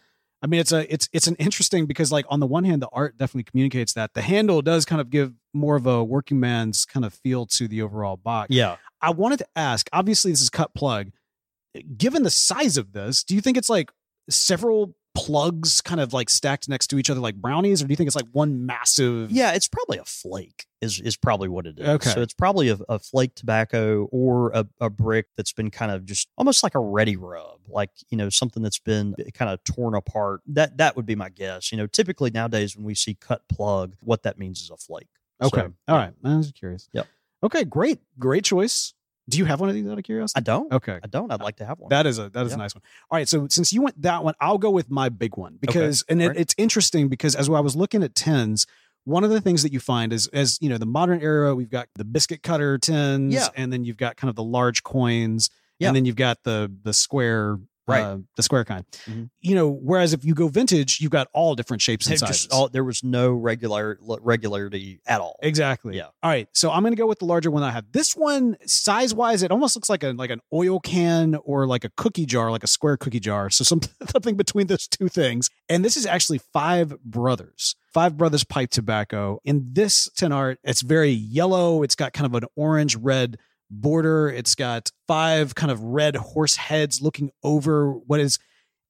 [0.47, 2.89] I mean, it's a, it's, it's an interesting because, like, on the one hand, the
[2.93, 6.85] art definitely communicates that the handle does kind of give more of a working man's
[6.85, 8.51] kind of feel to the overall box.
[8.51, 8.77] Yeah.
[9.03, 9.89] I wanted to ask.
[9.93, 11.11] Obviously, this is cut plug.
[11.97, 13.91] Given the size of this, do you think it's like
[14.31, 17.97] several plugs kind of like stacked next to each other like brownies, or do you
[17.97, 19.31] think it's like one massive?
[19.33, 21.89] Yeah, it's probably a flake is is probably what it is.
[21.89, 22.11] Okay.
[22.11, 26.05] So it's probably a, a flake tobacco or a, a brick that's been kind of
[26.05, 29.95] just almost like a ready rub, like you know something that's been kind of torn
[29.95, 30.43] apart.
[30.47, 31.73] That that would be my guess.
[31.73, 35.09] You know, typically nowadays when we see cut plug, what that means is a flake.
[35.43, 35.63] Okay.
[35.63, 36.13] So, All right.
[36.25, 36.89] I was curious.
[36.93, 37.07] Yep.
[37.43, 37.65] Okay.
[37.65, 38.01] Great.
[38.19, 38.95] Great choice.
[39.29, 40.39] Do you have one of these out of curiosity?
[40.39, 40.73] I don't.
[40.73, 41.01] okay.
[41.03, 41.31] I don't.
[41.33, 41.89] I'd uh, like to have one.
[41.91, 42.57] That is a that is Yeah.
[42.57, 42.83] a nice one.
[43.11, 46.05] All right, so since you went that one, I'll go with my big one because
[46.09, 46.41] and it, Alright.
[46.41, 48.67] it's interesting because as I was looking at tins,
[49.05, 51.71] one of the things that you find is as you know the modern era, we've
[51.71, 53.49] got the biscuit cutter tins, Yeah.
[53.57, 55.89] and then you've got kind of the large coins, Yeah.
[55.89, 57.59] and then you've got the the square.
[57.89, 58.03] Right.
[58.03, 59.31] Uh, the square kind, Mhm.
[59.41, 59.71] you know.
[59.71, 62.49] Whereas if you go vintage, you've got all different shapes and sizes.
[62.51, 65.37] all, there was no regular regularity at all.
[65.43, 65.97] Exactly.
[65.97, 66.07] Yeah.
[66.23, 66.49] All right.
[66.53, 67.85] So I'm going to go with the larger one I have.
[67.93, 71.85] This one, size wise, it almost looks like a like an oil can or like
[71.85, 73.51] a cookie jar, like a square cookie jar.
[73.51, 75.49] So some, something between those two things.
[75.69, 77.77] And this is actually Five Brothers.
[77.95, 79.39] Five Brothers pipe tobacco.
[79.45, 81.83] In this tin art, it's very yellow.
[81.83, 83.39] It's got kind of an orange red
[83.71, 84.29] border.
[84.29, 88.39] It's got five kind of red horse heads looking over what is,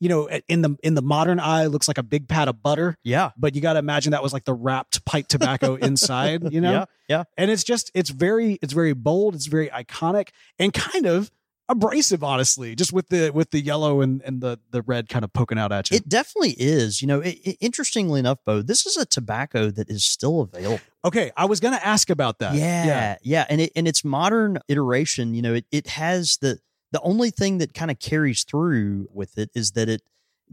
[0.00, 2.96] you know, in the in the modern eye looks like a big pat of butter
[3.02, 3.30] Yeah.
[3.38, 6.72] but you got to imagine that was like the wrapped pipe tobacco inside, you know?
[6.72, 6.84] Yeah.
[7.08, 7.24] Yeah.
[7.38, 9.34] And it's just, it's very, it's very bold.
[9.34, 11.30] It's very iconic and kind of
[11.68, 15.32] abrasive, honestly, just with the, with the yellow and, and the, the red kind of
[15.32, 15.96] poking out at you.
[15.96, 17.00] It definitely is.
[17.02, 20.80] You know, it, it- interestingly enough, Bo, this is a tobacco that is still available.
[21.04, 21.32] okay.
[21.36, 22.54] I was going to ask about that.
[22.54, 23.46] Yeah, yeah, yeah.
[23.48, 26.58] and it and its modern iteration, you know, it it has the
[26.92, 30.02] the only thing that kind of carries through with it is that it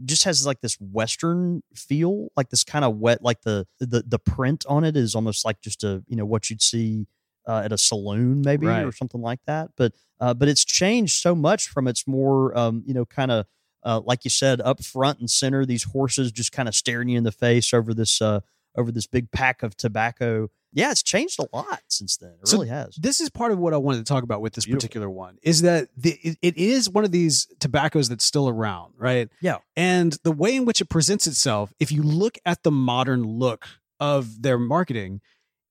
[0.04, 4.18] just has like this western feel, like this kind of wet, like the the the
[4.18, 7.06] print on it is almost like just a you know what you'd see
[7.46, 9.70] uh, at a saloon maybe or something like that.
[9.76, 13.46] But uh, but it's changed so much from its more um, you know kind of
[13.82, 17.18] uh, like you said up front and center, these horses just kind of staring you
[17.18, 18.40] in the face over this uh,
[18.76, 20.48] over this big pack of tobacco.
[20.76, 22.32] Yeah, it's changed a lot since then.
[22.42, 22.96] It So really has.
[22.96, 24.80] This is part of what I wanted to talk about with this Beautiful.
[24.80, 28.94] particular one is that the, it, it is one of these tobaccos that's still around,
[28.96, 29.28] right?
[29.40, 29.58] Yeah.
[29.76, 33.66] And the way in which it presents itself, if you look at the modern look
[34.00, 35.20] of their marketing,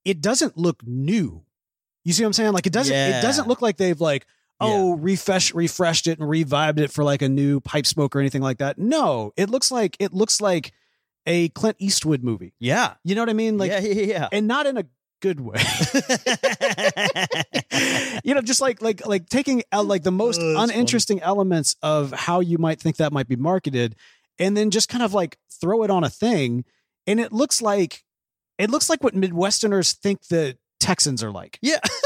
[0.06, 1.44] it doesn't look new.
[2.04, 2.54] You see what I'm saying?
[2.54, 4.26] Like it doesn't it doesn't look like they've like
[4.60, 8.42] oh refresh refreshed it and revived it for like a new pipe smoke or anything
[8.42, 8.78] like that.
[8.78, 10.74] No, it looks like it looks like
[11.26, 12.54] a Clint Eastwood movie.
[12.60, 12.96] Yeah.
[13.04, 13.58] You know what I mean?
[13.58, 14.86] Like yeah, yeah, and not in a
[15.22, 15.56] good way.
[18.24, 22.12] you know, just like like like taking uh, like the most Oh, uninteresting elements of
[22.12, 23.96] how you might think that might be marketed,
[24.38, 26.66] and then just kind of like throw it on a thing,
[27.08, 28.04] and it looks like
[28.58, 31.58] it looks like what Midwesterners think the Texans are like.
[31.62, 31.80] yeah.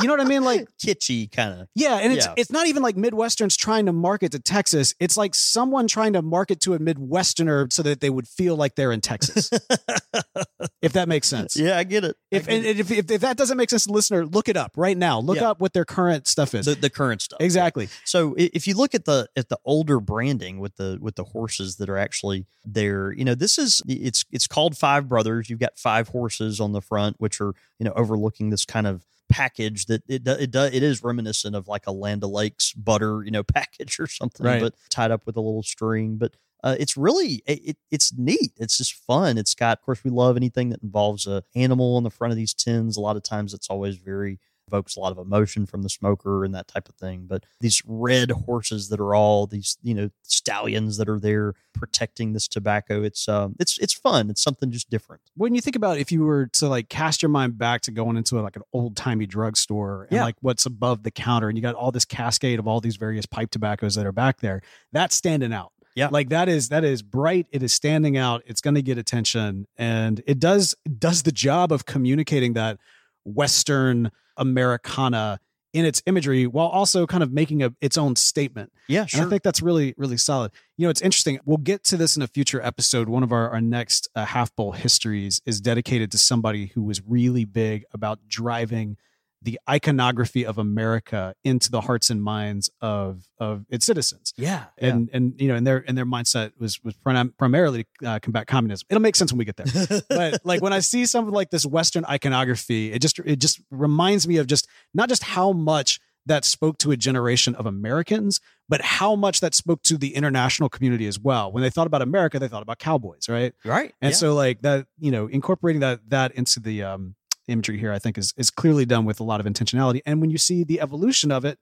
[0.00, 0.42] You know what I mean?
[0.42, 1.68] Like Kitschy kind of.
[1.74, 2.34] yeah, and it's Yeah.
[2.36, 4.94] it's not even like Midwesterns trying to market to Texas.
[4.98, 8.74] It's like someone trying to market to a Midwesterner so that they would feel like
[8.74, 9.50] they're in Texas.
[10.82, 11.56] if that makes sense.
[11.56, 12.16] Yeah, I get it.
[12.30, 12.80] If, get and it.
[12.80, 15.20] if, if if that doesn't make sense to the listener, look it up right now.
[15.20, 15.50] Look Yeah.
[15.50, 16.66] up what their current stuff is.
[16.66, 17.40] the, the current stuff.
[17.40, 17.88] exactly.
[18.04, 21.76] So if you look at the at the older branding with the with the horses
[21.76, 25.48] that are actually there, you know, this is it's it's called Five Brothers.
[25.50, 29.04] You've got five horses on the front, which are you know overlooking this kind of
[29.28, 33.30] package that it it do, it is reminiscent of like a Land O'Lakes butter you
[33.30, 34.60] know package or something, Right.
[34.60, 36.16] but tied up with a little string.
[36.16, 38.52] But uh, it's really it, it, it's neat.
[38.56, 39.36] It's just fun.
[39.36, 42.36] It's got, of course, we love anything that involves a animal on the front of
[42.36, 42.96] these tins.
[42.96, 46.44] A lot of times, it's always very evokes a lot of emotion from the smoker
[46.44, 47.26] and that type of thing.
[47.26, 52.32] But these red horses that are all these, you know, stallions that are there protecting
[52.32, 54.30] this tobacco, it's um, it's it's fun.
[54.30, 55.22] It's something just different.
[55.36, 58.16] when you think about if you were to like cast your mind back to going
[58.16, 60.24] into like an old timey drugstore and Yeah.
[60.24, 63.26] like what's above the counter and you got all this cascade of all these various
[63.26, 65.72] pipe tobaccos that are back there, that's standing out.
[65.96, 66.08] Yeah.
[66.10, 67.46] Like that is that is bright.
[67.52, 68.42] It is standing out.
[68.46, 72.78] It's going to get attention, and it does does the job of communicating that
[73.24, 75.40] Western Americana
[75.74, 78.72] in its imagery while also kind of making a its own statement.
[78.88, 80.52] Yeah, And I think that's really, really solid.
[80.76, 81.40] You know, it's interesting.
[81.44, 83.08] We'll get to this in a future episode.
[83.08, 87.02] One of our, our next uh, half bowl histories is dedicated to somebody who was
[87.04, 88.96] really big about driving
[89.44, 94.32] the iconography of America into the hearts and minds of of its citizens.
[94.36, 98.08] yeah, And and you know, and their and their mindset was was prim- primarily to
[98.08, 98.86] uh, combat communism.
[98.90, 101.66] It'll make sense when we get there but like when I see something like this
[101.66, 106.44] Western iconography, it just it just reminds me of just not just how much that
[106.44, 111.06] spoke to a generation of Americans, but how much that spoke to the international community
[111.06, 111.52] as well.
[111.52, 113.52] When they thought about America, they thought about cowboys, right?
[113.64, 113.94] right.
[114.00, 114.16] And yeah.
[114.16, 117.14] so like that, you know, incorporating that that into the um
[117.48, 120.00] imagery here, I think is is clearly done with a lot of intentionality.
[120.06, 121.58] And when you see the evolution of it,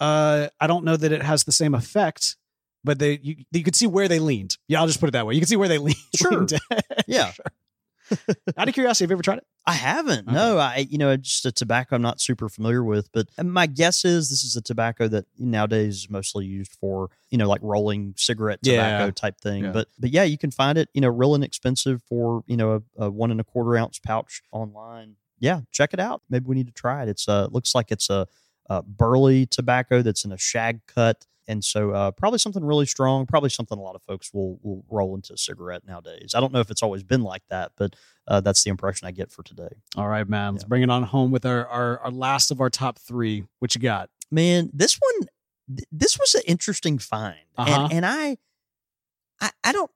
[0.00, 2.36] uh, I don't know that it has the same effect.
[2.82, 4.56] But they, you, you could see where they leaned.
[4.66, 5.34] Yeah, I'll just put it that way.
[5.34, 5.98] You can see where they leaned.
[6.16, 6.30] Sure.
[6.30, 6.58] leaned.
[7.06, 7.32] yeah,
[8.56, 9.46] Out of curiosity, have you ever tried it?
[9.66, 10.26] I haven't.
[10.26, 10.32] Okay.
[10.34, 14.04] No, I you know just a tobacco I'm not super familiar with, but my guess
[14.04, 18.14] is this is a tobacco that nowadays is mostly used for you know like rolling
[18.16, 19.10] cigarette tobacco Yeah.
[19.12, 19.64] type thing.
[19.64, 19.72] Yeah.
[19.72, 23.04] But but yeah, you can find it you know real inexpensive for you know a,
[23.04, 25.16] a one and a quarter ounce pouch online.
[25.38, 26.22] Yeah, check it out.
[26.28, 27.08] Maybe we need to try it.
[27.08, 28.26] It's uh looks like it's a,
[28.70, 31.26] a burley tobacco that's in a shag cut.
[31.46, 33.26] And so, uh, probably something really strong.
[33.26, 36.32] Probably something a lot of folks will will roll into a cigarette nowadays.
[36.34, 37.96] I don't know if it's always been like that, but
[38.28, 39.74] uh, that's the impression I get for today.
[39.96, 40.52] All right, man.
[40.54, 43.44] Let's bring it on home with our, our our last of our top three.
[43.58, 44.08] What you got?
[44.32, 45.28] man this one
[45.76, 47.88] th- this was an interesting find Uh-huh.
[47.90, 48.36] and, and I,
[49.40, 49.90] I i don't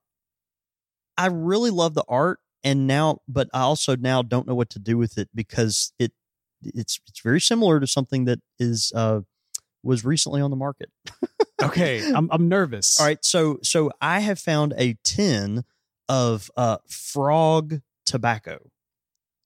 [1.17, 4.81] i really love the art and now but i also now don't know what to
[4.81, 6.11] do with it because it
[6.75, 9.21] it's it's very similar to something that is uh
[9.83, 10.91] was recently on the market
[11.63, 12.99] Okay, I'm I'm nervous.
[13.01, 15.65] all right so so i have found a tin
[16.09, 18.59] of uh frog tobacco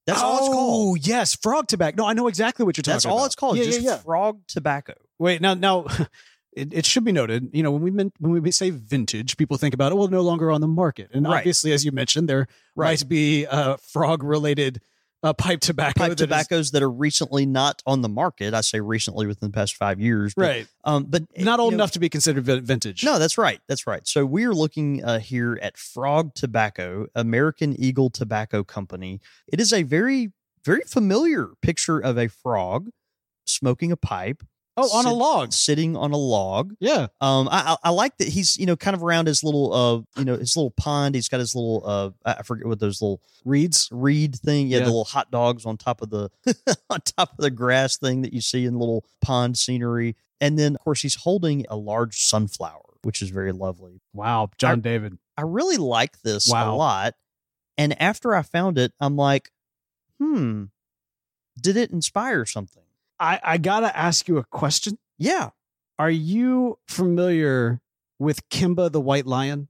[0.05, 1.97] that's all it's called Oh yes, frog tobacco.
[1.97, 3.13] No, I know exactly what you're talking that's about.
[3.13, 3.97] all it's called Yeah, just yeah, yeah.
[3.97, 5.85] frog tobacco Wait, now now
[6.53, 9.57] it, it should be noted, you know, when we meant, when we say vintage, people
[9.57, 11.11] think about it, well, no longer on the market.
[11.13, 11.37] And Right.
[11.39, 12.99] obviously, as you mentioned, there Right.
[13.01, 14.81] might be uh, frog related
[15.21, 15.99] uh, pipe tobacco.
[15.99, 18.53] pipe that is- tobaccos that are recently not on the market.
[18.53, 20.67] I say recently within the past five years, but, right.
[20.83, 23.03] Um, but Not old know- enough to be considered vintage.
[23.03, 23.59] No, that's right.
[23.67, 24.07] That's right.
[24.07, 29.19] So we are looking uh, here at Frog Tobacco, American Eagle Tobacco Company.
[29.51, 30.31] It is a very,
[30.63, 32.89] very familiar picture of a frog
[33.45, 34.43] smoking a pipe.
[34.81, 35.53] Oh, on a log.
[35.53, 36.73] sitting on a log.
[36.79, 37.07] Yeah.
[37.21, 40.19] Um, I, I I like that he's you know kind of around his little uh
[40.19, 41.15] you know his little pond.
[41.15, 43.89] He's got his little uh I I forget what those little Reeds.
[43.91, 44.67] reed thing.
[44.67, 44.83] Yeah, Yeah.
[44.85, 46.29] the little hot dogs on top of the
[46.89, 50.15] on top of the grass thing that you see in little pond scenery.
[50.41, 54.01] And then of course he's holding a large sunflower, which is very lovely.
[54.13, 54.49] Wow.
[54.57, 55.17] John David.
[55.37, 56.73] I really like this Wow.
[56.73, 57.13] a lot.
[57.77, 59.51] And after I found it, I'm like,
[60.19, 60.65] hmm,
[61.59, 62.78] did it inspire something?
[63.19, 64.97] I, I got to ask you a question.
[65.17, 65.49] Yeah.
[65.97, 67.81] Are you familiar
[68.17, 69.67] with Kimba the White Lion?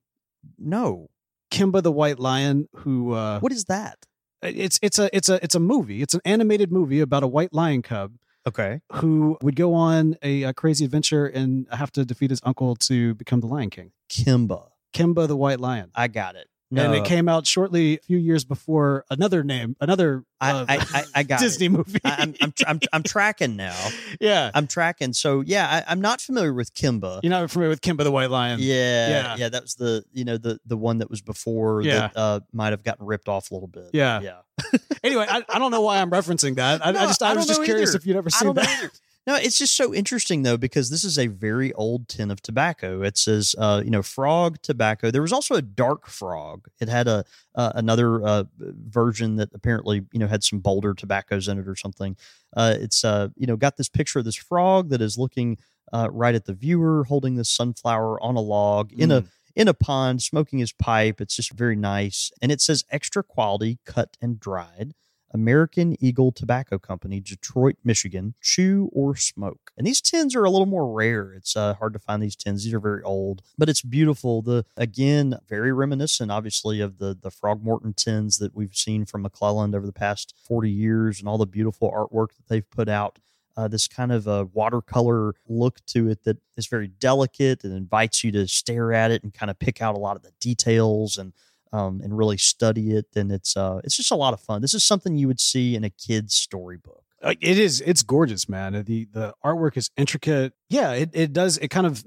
[0.58, 1.10] No.
[1.52, 3.98] Kimba the White Lion, who uh, What is that?
[4.42, 6.02] it's it's a it's a it's a movie.
[6.02, 8.14] It's an animated movie about a white lion cub
[8.48, 8.80] Okay.
[8.94, 13.16] who would go on a, a crazy adventure and have to defeat his uncle to
[13.16, 13.92] become the Lion King.
[14.10, 14.70] Kimba.
[14.94, 15.92] Kimba the White Lion.
[15.94, 16.48] I got it.
[16.72, 20.66] No, And it came out shortly a few years before another name, another I, uh,
[20.70, 21.70] I, I, I got Disney it.
[21.70, 22.00] movie.
[22.06, 23.76] I, I'm, I'm, I'm, I'm tracking now.
[24.20, 24.52] yeah.
[24.54, 25.14] I'm tracking.
[25.14, 27.22] So yeah, I, I'm not familiar with Kimba.
[27.24, 28.60] You're not familiar with Kimba the White Lion.
[28.62, 29.36] Yeah, Yeah.
[29.38, 32.00] yeah, That was the you know the the one that was before Yeah.
[32.02, 33.90] that uh, might have gotten ripped off a little bit.
[33.94, 34.22] Yeah.
[34.22, 34.38] yeah.
[35.04, 36.86] Anyway, I, I don't know why I'm referencing that.
[36.86, 37.98] I, No, I just I, was just curious either.
[38.00, 38.90] if you'd ever seen that.
[39.30, 43.04] No, it's just so interesting though because this is a very old tin of tobacco.
[43.04, 45.12] It says, uh, you know, frog tobacco.
[45.12, 46.68] There was also a dark frog.
[46.82, 51.48] It had a uh, another uh, version that apparently you know had some bolder tobaccos
[51.48, 52.18] in it or something.
[52.58, 55.60] Uh, it's uh, you know got this picture of this frog that is looking
[55.94, 59.76] uh, right at the viewer, holding this sunflower on a log in a in a
[59.76, 61.22] pond, smoking his pipe.
[61.22, 64.96] It's just very nice, and it says extra quality, cut and dried.
[65.32, 69.72] American Eagle Tobacco Company, Detroit, Michigan, chew or smoke.
[69.78, 71.34] And these tins are a little more rare.
[71.34, 72.64] It's uh, hard to find these tins.
[72.64, 74.42] These are very old, but it's beautiful.
[74.42, 79.76] The again, very reminiscent, obviously, of the the Frogmorton tins that we've seen from McClelland
[79.76, 83.20] over the past 40 years and all the beautiful artwork that they've put out.
[83.58, 88.24] Uh, this kind of a watercolor look to it that is very delicate and invites
[88.24, 91.18] you to stare at it and kind of pick out a lot of the details
[91.18, 91.34] and
[91.72, 93.06] um, and really study it.
[93.16, 94.62] And it's uh, it's just a lot of fun.
[94.62, 97.04] This is something you would see in a kid's storybook.
[97.22, 97.82] It is.
[97.82, 98.74] It's gorgeous, man.
[98.86, 100.54] The the artwork is intricate.
[100.70, 101.58] Yeah, it, it does.
[101.58, 102.04] It kind of.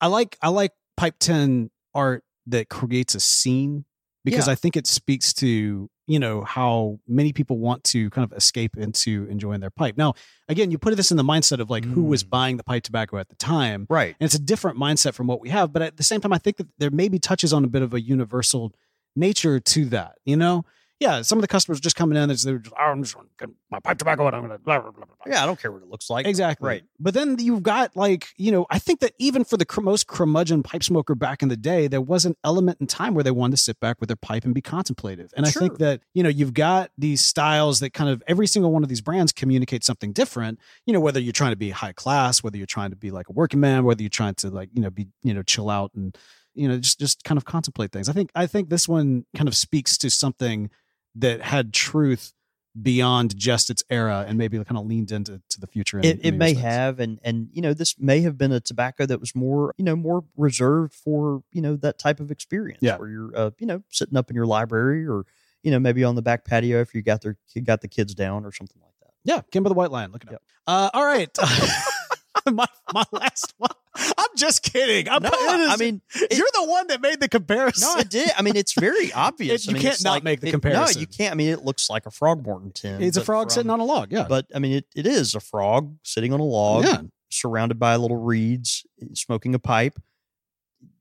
[0.00, 3.84] I like I like pipe ten art that creates a scene
[4.24, 4.52] because Yeah.
[4.52, 8.76] I think it speaks to you know how many people want to kind of escape
[8.76, 9.96] into enjoying their pipe.
[9.96, 10.14] Now,
[10.48, 12.30] again, you put this in the mindset of like who was Mm.
[12.30, 14.14] buying the pipe tobacco at the time, Right.
[14.20, 15.72] and it's a different mindset from what we have.
[15.72, 17.94] But at the same time, I think that there maybe touches on a bit of
[17.94, 18.72] a universal
[19.16, 20.18] nature to that.
[20.24, 20.64] You know,
[21.02, 23.80] yeah, some of the customers just coming in, they're just, oh, I'm just getting my
[23.80, 25.32] pipe tobacco, and I'm gonna blah, blah, blah, blah, blah.
[25.32, 26.26] Yeah, I don't care what it looks like.
[26.26, 26.68] Exactly.
[26.68, 26.84] Right.
[27.00, 30.06] But then you've got like, you know, I think that even for the cr- most
[30.06, 33.32] curmudgeon pipe smoker back in the day, there was an element in time where they
[33.32, 35.32] wanted to sit back with their pipe and be contemplative.
[35.36, 38.70] And I think that, you know, you've got these styles that kind of every single
[38.70, 41.92] one of these brands communicate something different, you know, whether you're trying to be high
[41.92, 44.68] class, whether you're trying to be like a working man, whether you're trying to like,
[44.72, 46.16] you know, be, you know, chill out and,
[46.54, 48.08] you know, just, just kind of contemplate things.
[48.08, 50.70] I think, I think this one kind of speaks to something
[51.14, 52.32] that had truth
[52.80, 55.98] beyond just its era and maybe kind of leaned into to the future.
[55.98, 56.62] in- It, it many may respects.
[56.74, 59.84] have, and and you know, this may have been a tobacco that was more, you
[59.84, 62.96] know, more reserved for you know that type of experience, Yeah.
[62.96, 65.26] where you're, uh, you know, sitting up in your library or
[65.62, 68.46] you know maybe on the back patio if you got their got the kids down
[68.46, 69.10] or something like that.
[69.24, 70.10] Yeah, Kimba the White Lion.
[70.10, 70.42] Look it up.
[70.66, 71.28] Uh, all right.
[72.52, 73.70] my my last one.
[73.94, 75.08] I'm just kidding.
[75.08, 75.34] I'm, No, is-
[75.70, 77.88] I mean, it- you're the one that made the comparison.
[77.88, 78.30] no, I did.
[78.36, 79.64] I mean, it's very obvious.
[79.64, 80.94] It- I you mean, can't not like- make the comparison.
[80.96, 81.32] No, you can't.
[81.32, 83.02] I mean, it looks like a Frog Morton tin.
[83.02, 84.10] it's a frog from- sitting on a log.
[84.12, 84.26] Yeah.
[84.28, 87.02] But I mean, it, it is a frog sitting on a log, yeah.
[87.30, 89.98] surrounded by little reeds, smoking a pipe.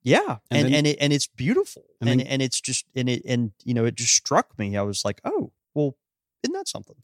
[0.03, 3.07] Yeah, And and then- and, it, and it's beautiful, And and and it's just and
[3.07, 4.75] it and you know it just struck me.
[4.75, 5.95] I was like, oh, well,
[6.43, 6.95] isn't that something?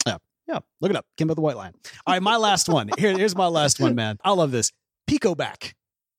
[0.48, 1.06] Yeah, look it up.
[1.20, 1.74] Kimba the White Lion.
[2.06, 2.90] All right, my last one.
[2.98, 4.18] Here, here's my last one, man.
[4.24, 4.72] I love this.
[5.10, 5.74] Picobac.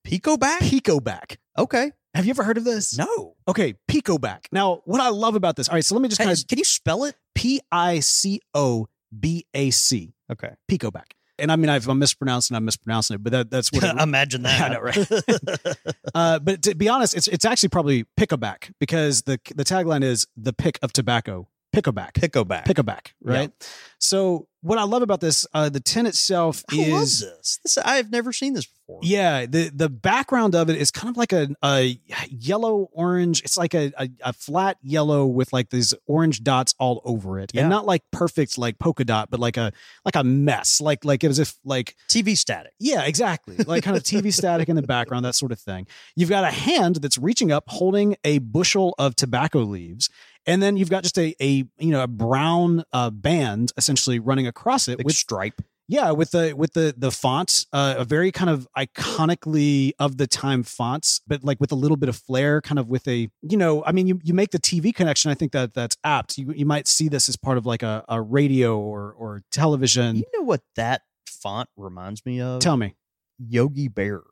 [0.05, 0.61] Pico back?
[0.63, 1.37] Picobac.
[1.59, 2.97] Okay, Have you ever heard of this?
[2.97, 3.35] no.
[3.47, 4.47] Okay, Picobac.
[4.53, 5.69] Now, what I love about this.
[5.69, 7.15] All right, so let me just Hey, kind of can you spell it?
[7.35, 8.89] P I C O
[9.19, 10.15] B A C.
[10.31, 11.05] Okay, Picobac.
[11.41, 14.43] And I mean, if I'm mispronouncing, I'm mispronouncing it, but that, that's what it, imagine
[14.43, 14.61] that.
[14.71, 15.77] I know, right?
[16.15, 19.65] Uh, but to be honest, it's it's actually probably pick a back because the the
[19.65, 21.49] tagline is the pick of tobacco.
[21.75, 22.13] Pickleback.
[22.13, 22.65] Picobac.
[22.65, 23.53] Pickleback, right?
[23.99, 27.61] So what I love about this, uh, the tin itself I is this.
[27.63, 29.01] This I have never seen this before.
[29.03, 33.43] yeah, the the background of it is kind of like a, a yellow orange.
[33.43, 37.53] It's like a, a, a flat yellow with like these orange dots all over it.
[37.55, 37.63] Yeah.
[37.63, 39.73] And not like perfect like polka dot, but like a
[40.05, 40.81] like a mess.
[40.81, 42.73] Like like as if like TV static.
[42.81, 43.57] yeah, exactly.
[43.57, 45.87] Like kind of TV static in the background, that sort of thing.
[46.17, 50.09] You've got a hand that's reaching up, holding a bushel of tobacco leaves,
[50.49, 54.49] and then you've got just a a you know a brown uh, band essentially running
[54.49, 55.63] across it Big with stripe.
[55.87, 60.27] yeah with the with the the fonts, uh, a very kind of iconically of the
[60.27, 63.57] time fonts, but like with a little bit of flair, kind of with a you
[63.57, 65.31] know I mean you you make the TV connection.
[65.31, 66.39] I think that that's apt.
[66.39, 70.17] You you might see this as part of like a, a radio or or television.
[70.17, 72.61] You know what that font reminds me of?
[72.61, 72.95] Tell me.
[73.39, 74.23] Yogi Bear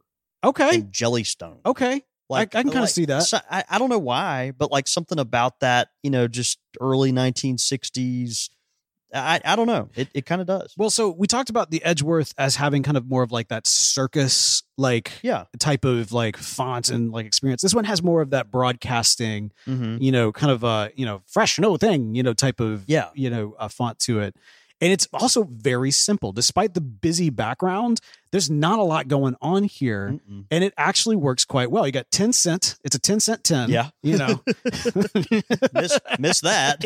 [0.42, 0.82] Okay.
[0.82, 1.58] Jellystone.
[1.64, 2.02] Okay.
[2.30, 3.22] I can kinda like- see that.
[3.24, 7.12] so- I, I don't know why, but like something about that, you know, just early
[7.12, 8.50] 1960s.
[9.14, 9.88] I, I don't know.
[9.94, 10.74] It, it kind of does.
[10.76, 13.66] Well, so we talked about the Edgeworth as having kind of more of like that
[13.66, 15.44] circus like Yeah.
[15.58, 17.62] type of like font and like experience.
[17.62, 20.02] This one has more of that broadcasting, Mm-hmm.
[20.02, 23.08] you know, kind of a, you know, fresh no thing, you know, type of Yeah.
[23.14, 24.34] you know, a font to it.
[24.80, 26.32] And it's also very simple.
[26.32, 27.98] Despite the busy background,
[28.30, 30.18] there's not a lot going on here.
[30.28, 30.44] Mm-mm.
[30.50, 31.86] And it actually works quite well.
[31.86, 32.76] You got 10 cent.
[32.84, 33.70] It's a 10 cent 10.
[33.70, 33.88] Yeah.
[34.02, 34.42] You know.
[35.72, 36.84] miss, miss that.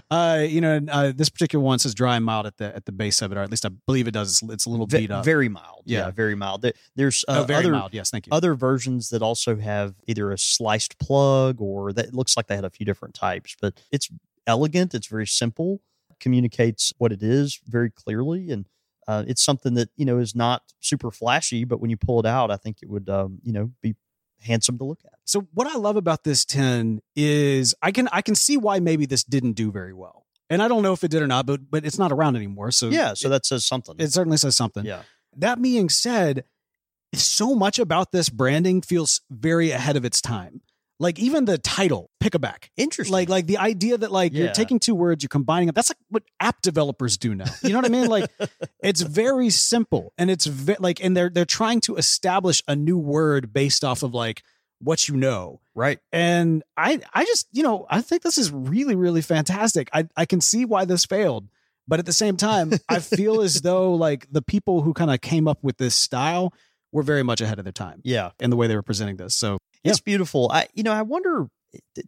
[0.10, 2.92] uh, you know, uh, this particular one says dry and mild at the at the
[2.92, 4.42] base of it, or at least I believe it does.
[4.42, 5.24] It's, it's a little beat up.
[5.24, 5.82] very mild.
[5.84, 6.06] Yeah.
[6.06, 6.10] Yeah.
[6.10, 6.62] very mild.
[6.62, 7.94] There- There's uh, oh, very other, mild.
[7.94, 8.32] Yes, thank you.
[8.32, 12.64] other versions that also have either a sliced plug or that looks like they had
[12.64, 14.10] a few different types, but it's
[14.46, 14.94] elegant.
[14.94, 15.80] It's very simple,
[16.20, 18.50] communicates what it is very clearly.
[18.50, 18.66] And
[19.08, 22.26] uh, it's something that, you know, is not super flashy, but when you pull it
[22.26, 23.94] out, I think it would, um, you know, be
[24.40, 25.14] handsome to look at.
[25.24, 29.06] So what I love about this tin is I can I can see why maybe
[29.06, 31.70] this didn't do very well, and I don't know if it did or not, but
[31.70, 32.70] but it's not around anymore.
[32.70, 33.14] So yeah.
[33.14, 33.96] So it, that says something.
[33.98, 34.84] it certainly says something.
[34.84, 35.02] yeah.
[35.36, 36.44] That being said,
[37.12, 40.62] so much about this branding feels very ahead of its time.
[40.98, 42.70] Like even the title, Pick-a-Back.
[42.76, 43.12] Interesting.
[43.12, 45.74] Like like the idea that like you're taking two words, you're combining them.
[45.74, 47.44] That's like what app developers do now.
[47.62, 48.06] You know what I mean?
[48.08, 48.30] Like
[48.82, 52.96] it's very simple and it's ve- like and they're they're trying to establish a new
[52.98, 54.42] word based off of like
[54.80, 55.60] what you know.
[55.74, 55.98] right.
[56.12, 59.90] And I I just, you know, I think this is really really fantastic.
[59.92, 61.48] I I can see why this failed.
[61.88, 65.20] But at the same time, I feel as though like the people who kind of
[65.20, 66.52] came up with this style
[66.90, 68.30] were very much ahead of their time Yeah.
[68.40, 69.34] in the way they were presenting this.
[69.34, 69.58] So
[69.90, 70.50] It's beautiful.
[70.52, 71.46] I you know, I wonder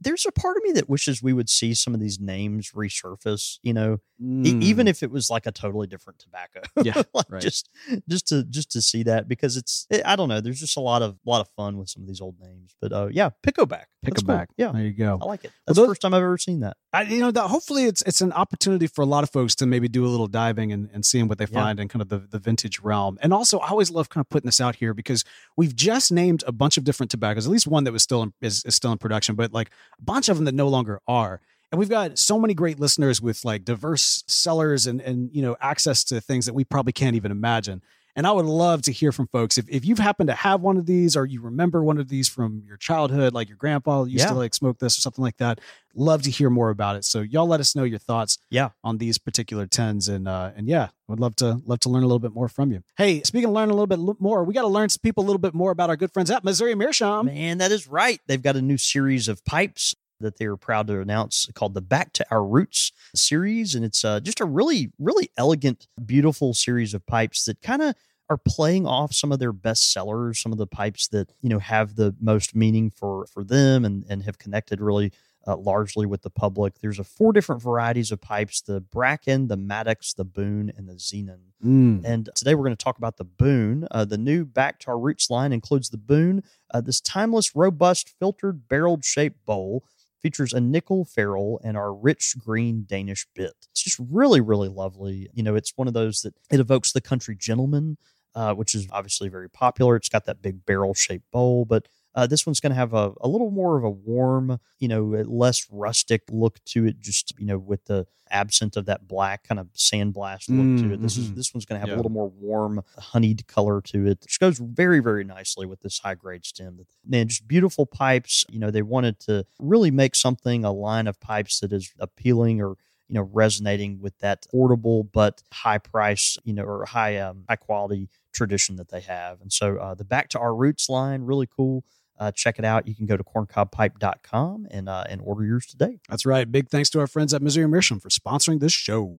[0.00, 3.58] there's a part of me that wishes we would see some of these names resurface,
[3.62, 6.60] you know, e- even if it was like a totally different tobacco.
[6.76, 6.84] Mm.
[6.86, 7.42] Yeah, Like, right.
[7.42, 7.68] just
[8.08, 10.80] just to just to see that because it's it, I don't know, there's just a
[10.80, 12.74] lot of lot of fun with some of these old names.
[12.80, 13.84] But uh yeah, Pickleback.
[14.02, 14.34] pick That's a cool.
[14.36, 14.48] back.
[14.56, 14.72] Yeah.
[14.72, 15.18] There you go.
[15.20, 15.48] I like it.
[15.50, 16.76] Well, That's those- the first time I've ever seen that.
[16.92, 19.66] I, you know, that hopefully it's it's an opportunity for a lot of folks to
[19.66, 21.60] maybe do a little diving and, and seeing what they Yeah.
[21.62, 23.18] find in kind of the, the vintage realm.
[23.20, 25.22] And also, I always love kind of putting this out here because
[25.56, 28.32] we've just named a bunch of different tobaccos, at least one that was still in,
[28.40, 31.40] is, is still in production, but like a bunch of them that no longer are.
[31.72, 35.56] And we've got so many great listeners with like diverse sellers and and you know
[35.60, 37.82] access to things that we probably can't even imagine.
[38.18, 40.76] And I would love to hear from folks if, if you've happened to have one
[40.76, 44.24] of these or you remember one of these from your childhood, like your grandpa used
[44.24, 44.30] Yeah.
[44.30, 45.60] to like smoke this or something like that.
[45.94, 47.04] Love to hear more about it.
[47.04, 48.70] So y'all let us know your thoughts Yeah.
[48.82, 52.06] on these particular tens and uh and yeah, would love to love to learn a
[52.06, 52.82] little bit more from you.
[52.96, 55.26] Hey, speaking of learning a little bit more, we got to learn some people a
[55.26, 57.26] little bit more about our good friends at Missouri Meerschaum.
[57.26, 58.20] Man, that is right.
[58.26, 62.12] They've got a new series of pipes that they're proud to announce called the Back
[62.14, 63.74] to Our Roots series.
[63.74, 67.94] And it's uh, just a really, really elegant, beautiful series of pipes that kind of
[68.30, 71.58] are playing off some of their best sellers, some of the pipes that, you know,
[71.58, 75.12] have the most meaning for for them and, and have connected really
[75.46, 76.78] uh, largely with the public.
[76.80, 80.94] There's a four different varieties of pipes, the Bracken, the Maddox, the Boone, and the
[80.94, 81.38] Xenon.
[81.64, 82.02] Mm.
[82.04, 83.88] And today we're going to talk about the Boone.
[83.90, 86.42] Uh, the new Back to Our Roots line includes the Boone,
[86.72, 89.84] uh, this timeless, robust, filtered, barreled shaped bowl.
[90.20, 93.54] Features a nickel ferrule and our rich green Danish bit.
[93.70, 95.28] It's just really, really lovely.
[95.32, 97.98] You know, it's one of those that it evokes the country gentleman,
[98.34, 99.94] uh, which is obviously very popular.
[99.96, 101.86] It's got that big barrel shaped bowl, but
[102.18, 105.02] uh, this one's going to have a, a little more of a warm, you know,
[105.26, 109.60] less rustic look to it, just, you know, with the absent of that black kind
[109.60, 111.00] of sandblast look to it.
[111.00, 111.34] This is Mhm.
[111.36, 111.94] this one's going to have Yeah.
[111.94, 116.00] a little more warm, honeyed color to it, which goes very, very nicely with this
[116.00, 116.80] high grade stem.
[117.06, 118.44] Man, just beautiful pipes.
[118.50, 122.60] You know, they wanted to really make something a line of pipes that is appealing
[122.60, 122.76] or
[123.08, 127.56] you know resonating with that affordable but high price you know or high um, high
[127.56, 131.46] quality tradition that they have and so uh, the back to our roots line really
[131.46, 131.84] cool
[132.18, 136.00] uh, check it out you can go to corncobpipe.com and uh, and order yours today
[136.08, 136.50] That's right.
[136.50, 139.18] Big thanks to our friends at Missouri Meerschaum for sponsoring this show.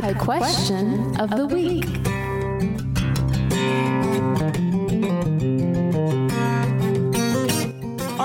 [0.00, 1.84] Pipe question of the week.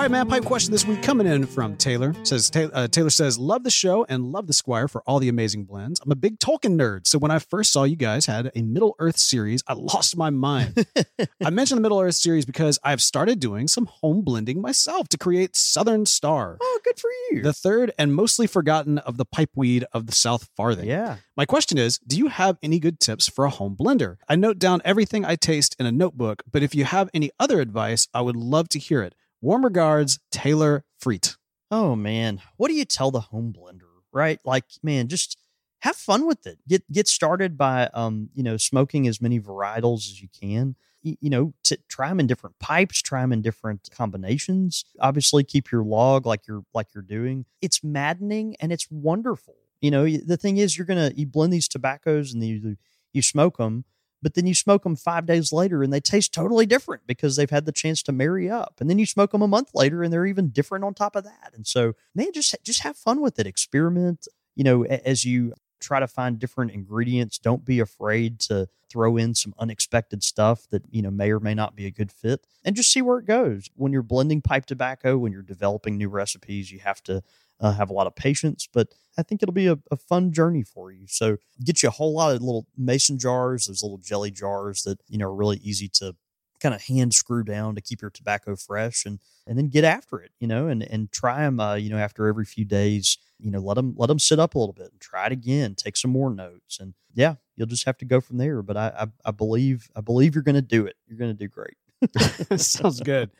[0.06, 0.28] Right, man.
[0.28, 2.14] Pipe question this week coming in from Taylor.
[2.24, 5.30] Says Taylor, uh, Taylor says, "Love the show and love the Squire for all the
[5.30, 5.99] amazing blends.
[6.03, 8.95] I'm a big Tolkien nerd, so when I first saw you guys had a Middle
[8.99, 10.86] Earth series, I lost my mind.
[11.43, 15.18] I mentioned the Middle Earth series because I've started doing some home blending myself to
[15.18, 17.41] create Southern Star, Oh, good for you.
[17.41, 20.88] the third and mostly forgotten of the pipeweed of the South Farthing.
[20.88, 21.18] yeah.
[21.36, 24.18] My question is Do you have any good tips for a home blender?
[24.30, 27.60] I note down everything I taste in a notebook, but if you have any other
[27.60, 29.16] advice, I would love to hear it.
[29.46, 31.38] Warm regards, Taylor Freet.
[31.70, 34.39] Oh man, what do you tell the home blender, right?
[34.43, 35.38] Like, man, just
[35.82, 36.58] have fun with it.
[36.68, 40.76] Get get started by um, you know, smoking as many varietals as you can.
[41.04, 41.54] You know,
[41.88, 44.84] try them in different pipes, try them in different combinations.
[45.00, 47.46] Obviously, keep your log like you're like you're doing.
[47.62, 49.58] It's maddening and it's wonderful.
[49.80, 52.78] You know, the thing is, you're gonna you blend these tobaccos and you
[53.14, 53.86] you smoke them,
[54.26, 57.51] but then you smoke them five days later and they taste totally different because they've
[57.51, 58.78] had the chance to marry up.
[58.80, 61.26] And then you smoke them a month later and they're even different on top of
[61.26, 61.51] that.
[61.53, 63.45] And so, man, just just have fun with it.
[63.45, 64.28] Experiment.
[64.55, 69.36] You know, as you try to find different ingredients, don't be afraid to throw in
[69.36, 72.76] some unexpected stuff that you know may or may not be a good fit, and
[72.76, 73.69] just see where it goes.
[73.76, 77.21] When you're blending pipe tobacco, when you're developing new recipes, you have to
[77.60, 80.64] uh, have a lot of patience, but I think it'll be a, a fun journey
[80.64, 81.06] for you.
[81.08, 84.99] So get you a whole lot of little mason jars, those little jelly jars that
[85.08, 86.16] you know are really easy to
[86.60, 90.20] kind of hand screw down to keep your tobacco fresh, and and then get after
[90.20, 93.51] it, you know, and and try them, uh, you know, after every few days, you
[93.51, 95.95] know, let them let them sit up a little bit and try it again, take
[95.97, 98.62] some more notes, and yeah, you'll just have to go from there.
[98.62, 100.95] But I I, I believe I believe you're going to do it.
[101.08, 101.78] You're going to do great.
[102.60, 103.32] Sounds good.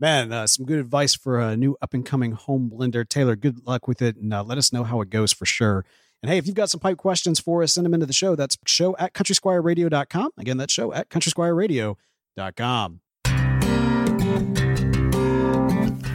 [0.00, 3.08] Man, uh, some good advice for a new up and coming home blender.
[3.08, 5.84] Taylor, good luck with it and uh, let us know how it goes for sure.
[6.22, 8.36] And hey, if you've got some pipe questions for us, send them into the show.
[8.36, 10.30] That's show at countrysquireradio.com.
[10.38, 13.00] Again, that's show at countrysquireradio.com.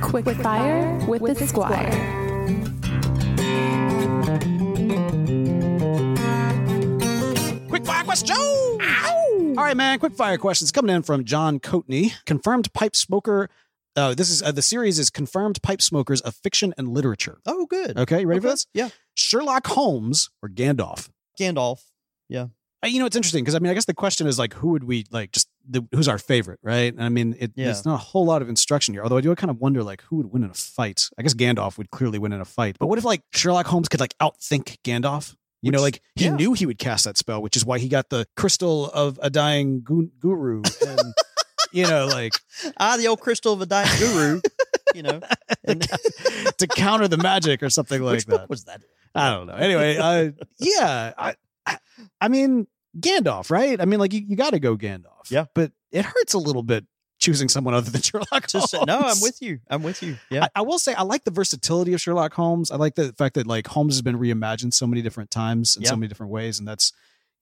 [0.01, 1.89] Quick, fire with, the Squire.
[7.67, 8.37] Quick fire question.
[8.37, 9.99] All right, man.
[9.99, 12.13] Quick fire questions coming in from John Coatney.
[12.25, 13.49] Confirmed pipe smoker.
[13.95, 17.39] Uh, this is uh, the series is confirmed pipe smokers of fiction and literature.
[17.45, 17.97] Oh, good.
[17.97, 18.65] Okay, you ready for this?
[18.73, 18.89] Yeah.
[19.15, 21.09] Sherlock Holmes or Gandalf?
[21.39, 21.81] Gandalf.
[22.27, 22.47] Yeah.
[22.83, 24.69] Uh, you know, it's interesting because I mean, I guess the question is like, who
[24.69, 25.31] would we like?
[25.31, 26.91] Just the, who's our favorite, right?
[26.93, 27.69] And I mean, it, Yeah.
[27.69, 29.03] it's not a whole lot of instruction here.
[29.03, 31.09] Although I do kind of wonder like who would win in a fight.
[31.17, 32.77] I guess Gandalf would clearly win in a fight.
[32.79, 35.35] But what if like Sherlock Holmes could like outthink Gandalf?
[35.61, 36.35] You know, like he yeah.
[36.35, 39.29] knew he would cast that spell, which is why he got the crystal of a
[39.29, 41.13] dying gu- guru, and
[41.73, 42.33] you know, like
[42.77, 44.41] Ah, the old crystal of a dying guru.
[44.95, 45.19] you know,
[45.65, 45.81] and
[46.57, 48.49] to counter the magic or something like which that.
[48.49, 48.81] was that?
[49.15, 49.55] I don't know.
[49.55, 51.77] Anyway, uh, yeah, I, I,
[52.21, 52.67] I mean
[52.99, 53.79] Gandalf, right?
[53.81, 55.29] I mean, like you, you got to go Gandalf.
[55.29, 55.45] Yeah.
[55.53, 56.85] but it hurts a little bit
[57.19, 58.69] choosing someone other than Sherlock Holmes.
[58.71, 59.59] say, no, I'm with you.
[59.69, 60.17] I'm with you.
[60.29, 60.45] Yeah.
[60.45, 62.69] I, I will say I like the versatility of Sherlock Holmes.
[62.69, 65.85] I like the fact that like Holmes has been reimagined so many different times in
[65.85, 66.91] so many different ways, and that's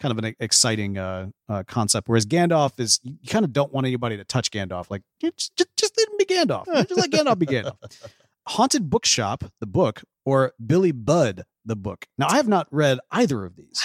[0.02, 2.10] kind of an exciting uh, uh, concept.
[2.10, 4.90] Whereas Gandalf is you kind of don't want anybody to touch Gandalf.
[4.90, 6.66] Like just, just just let him be Gandalf.
[6.88, 7.78] Just let Gandalf be Gandalf.
[8.48, 12.08] Haunted Bookshop, the book, or Billy Budd, the book.
[12.18, 13.82] Now I have not read either of these.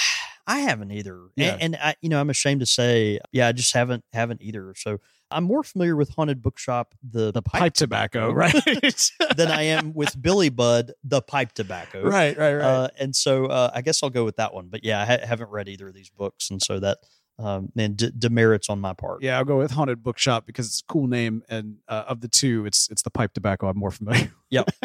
[0.47, 1.20] I haven't either.
[1.36, 1.55] Yeah.
[1.55, 4.74] And, and I, you know, I'm ashamed to say, yeah, I just haven't haven't either.
[4.76, 4.99] So
[5.30, 8.55] I'm more familiar with Haunted Bookshop, the, The pipe, tobacco, right?
[9.36, 12.03] than I am with Billy Budd, the pipe tobacco.
[12.05, 12.64] right, right, right.
[12.64, 14.68] Uh, and so uh, I guess I'll go with that one.
[14.68, 16.99] But yeah, I ha- haven't read either of these books, and so that
[17.40, 19.20] um, man d- demerits on my part.
[19.22, 22.28] yeah, I'll go with Haunted Bookshop because it's a cool name, and uh, of the
[22.28, 24.32] two, it's it's the pipe tobacco I'm more familiar.
[24.51, 24.70] Yep.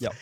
[0.00, 0.14] Yep.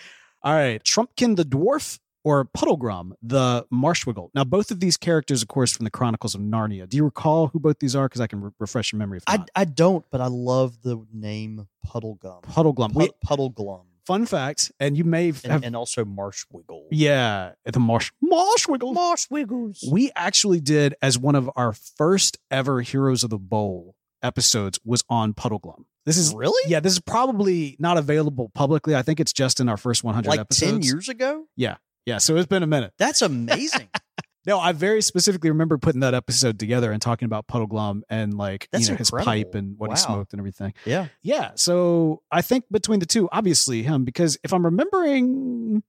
[0.42, 4.28] All right, Trumpkin the dwarf or Puddleglum the Marshwiggle.
[4.34, 6.88] Now, both of these characters, of course, from the Chronicles of Narnia.
[6.88, 8.06] Do you recall who both these are?
[8.08, 9.18] Because I can re- refresh your memory.
[9.18, 9.44] If I.
[9.54, 12.42] I don't, but I love the name Puddlegum.
[12.44, 12.94] Puddleglum.
[12.94, 13.82] We, Pud- Puddleglum.
[14.06, 16.86] fun fact, and you may And, have, and also Marshwiggle.
[16.90, 18.94] yeah, the Marsh Marshwiggle.
[18.94, 19.78] Marshwiggles.
[19.90, 25.02] we actually did as one of our first ever Heroes of the Bowl episodes was
[25.08, 25.84] on Puddleglum.
[26.04, 26.60] This is really?
[26.70, 28.94] yeah, this is probably not available publicly.
[28.96, 30.72] I think it's just in our first 100 Like episodes.
[30.72, 31.46] 10 years ago?
[31.56, 31.76] Yeah,
[32.18, 32.92] so it's been a minute.
[32.98, 33.88] That's amazing.
[34.44, 38.66] No, I very specifically remember putting that episode together and talking about Puddleglum and like
[38.72, 39.94] That's you know his pipe and what Wow.
[39.94, 40.74] he smoked and everything.
[40.84, 41.06] yeah.
[41.22, 45.84] Yeah, so I think between the two, obviously him because if I'm remembering,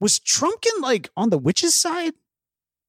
[0.00, 2.12] was Trumpkin like on the witch's side?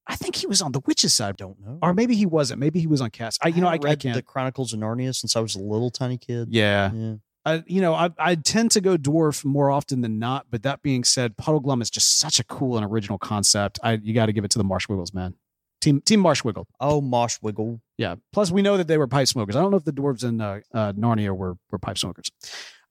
[0.06, 1.80] I think he was on the witch's side, Don't know.
[1.82, 2.60] or maybe he wasn't.
[2.60, 3.40] Maybe he was on cast.
[3.42, 4.16] I, you know, I, haven't I read can't.
[4.16, 6.50] the Chronicles of Narnia since I was a little tiny kid.
[6.52, 7.14] yeah, Yeah.
[7.46, 10.48] I, you know, I, I tend to go dwarf more often than not.
[10.50, 13.80] But that being said, Puddleglum is just such a cool and original concept.
[13.84, 15.36] I you got to give it to the Marshwiggles, man.
[15.82, 16.66] Team Team Marshwiggle.
[16.80, 17.82] Oh, Moshwiggle.
[17.98, 18.16] Yeah.
[18.32, 19.56] Plus, we know that they were pipe smokers.
[19.56, 22.30] I don't know if the dwarves in uh, uh, Narnia were were pipe smokers.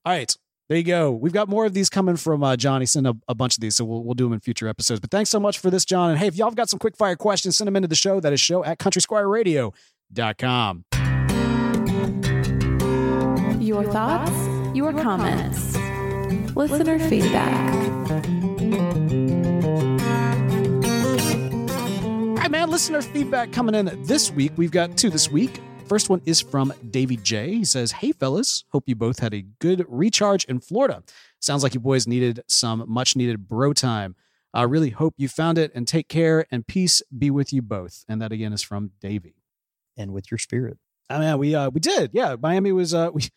[0.05, 0.35] All right.
[0.69, 1.11] There you go.
[1.11, 2.81] We've got more of these coming from uh, John.
[2.81, 5.01] He sent a, a bunch of these, so we'll, we'll do them in future episodes.
[5.01, 6.11] But thanks so much for this, John.
[6.11, 8.21] And hey, if y'all have got some quick fire questions, send them into the show.
[8.21, 10.85] That is show at countrysquireradio.com.
[13.61, 14.41] Your thoughts,
[14.75, 15.77] your comments,
[16.57, 17.75] listener feedback.
[22.23, 22.70] All right, man.
[22.70, 24.53] Listener feedback coming in this week.
[24.57, 25.61] We've got two this week.
[25.87, 27.57] First one is from Davy J.
[27.57, 31.03] He says, Hey, fellas, hope you both had a good recharge in Florida.
[31.41, 34.16] Sounds like you boys needed some much needed bro time.
[34.55, 38.05] I really hope you found it and take care and peace be with you both.
[38.09, 39.35] And that again is from Davy.
[39.97, 40.79] And with your spirit.
[41.11, 42.37] I mean, we uh we did, yeah.
[42.41, 43.29] Miami was uh we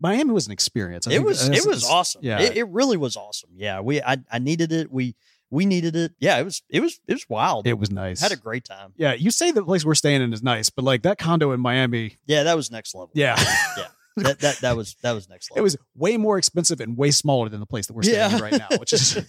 [0.00, 1.06] Miami was an experience.
[1.06, 2.22] I it was it was awesome.
[2.24, 3.50] Yeah, It, it really was awesome.
[3.56, 3.80] Yeah.
[3.80, 4.90] We I, I needed it.
[4.90, 5.14] We
[5.50, 6.12] we needed it.
[6.20, 7.66] Yeah, it was it was it was wild.
[7.66, 8.20] it was nice.
[8.20, 8.92] Had a great time.
[8.96, 11.60] yeah, you say the place we're staying in is nice, but like that condo in
[11.60, 13.10] Miami, Yeah, that was next level.
[13.14, 13.36] yeah,
[13.76, 13.86] Yeah.
[14.16, 15.58] That that that was that was next level.
[15.60, 18.40] it was way more expensive and way smaller than the place that we're staying Yeah.
[18.40, 19.14] right now, which is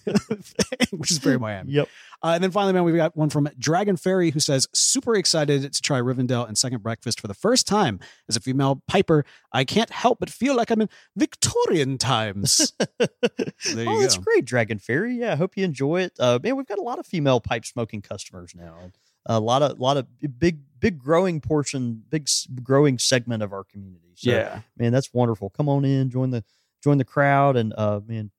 [0.91, 1.71] which is very Miami.
[1.73, 1.87] Yep.
[2.23, 5.73] Uh, and then finally, man, we've got one from Dragon Fairy who says, super excited
[5.73, 9.25] to try Rivendell and Second Breakfast for the first time as a female piper.
[9.51, 12.73] I can't help but feel like I'm in Victorian times.
[12.99, 13.07] There
[13.65, 15.15] you oh, that's great, Dragon Fairy.
[15.15, 16.13] Yeah, I hope you enjoy it.
[16.19, 18.91] Uh, man, we've got a lot of female pipe smoking customers now.
[19.25, 20.07] A lot of lot of
[20.39, 22.27] big big growing portion, big
[22.63, 24.13] growing segment of our community.
[24.15, 24.61] So, yeah.
[24.77, 25.49] man, that's wonderful.
[25.51, 26.43] Come on in, join the
[26.83, 28.31] join the crowd, and uh, man,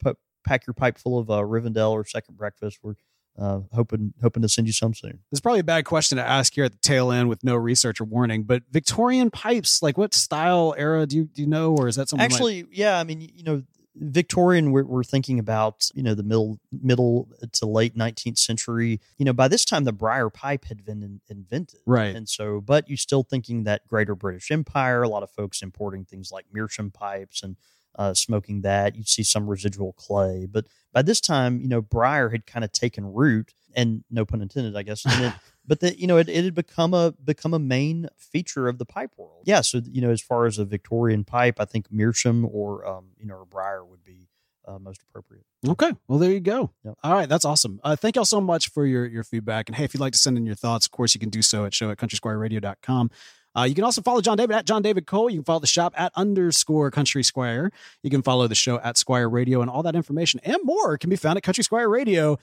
[0.44, 2.78] pack your pipe full of uh, Rivendell or Second Breakfast.
[2.82, 2.94] We're
[3.38, 5.20] uh, hoping hoping to send you some soon.
[5.30, 8.00] Is probably a bad question to ask here at the tail end with no research
[8.00, 11.88] or warning, but Victorian pipes, like what style era do you do you know, or
[11.88, 12.24] is that something?
[12.24, 13.62] like- Actually, yeah, I mean, you know,
[13.94, 19.00] Victorian, we're, we're thinking about you know the middle middle to late 19th century.
[19.18, 22.14] You know, by this time the briar pipe had been in, invented, Right.
[22.14, 25.02] And so, but you're still thinking that Greater British Empire.
[25.02, 27.56] A lot of folks importing things like meerschaum pipes and
[27.96, 28.96] uh, smoking that.
[28.96, 32.72] You'd see some residual clay, but by this time, you know, briar had kind of
[32.72, 35.04] taken root, and no pun intended, I guess.
[35.04, 35.32] And it,
[35.66, 38.84] but that you know, it, it had become a become a main feature of the
[38.84, 39.42] pipe world.
[39.44, 43.06] Yeah, so you know, as far as a Victorian pipe, I think meerschaum or um,
[43.18, 44.28] you know, or briar would be
[44.66, 45.44] uh, most appropriate.
[45.66, 45.92] Okay.
[46.08, 46.70] Well, there you go.
[46.84, 46.98] Yep.
[47.02, 47.28] All right.
[47.28, 47.80] That's awesome.
[47.82, 49.68] Uh, thank y'all so much for your, your feedback.
[49.68, 51.42] And hey, if you'd like to send in your thoughts, of course, you can do
[51.42, 53.10] so at show at countrysquireradio.com.
[53.56, 55.28] Uh, you can also follow John David at John David Cole.
[55.30, 57.70] You can follow the shop at underscore country squire.
[58.02, 61.10] You can follow the show at Squire Radio, and all that information and more can
[61.10, 62.38] be found at Country Squire Radio.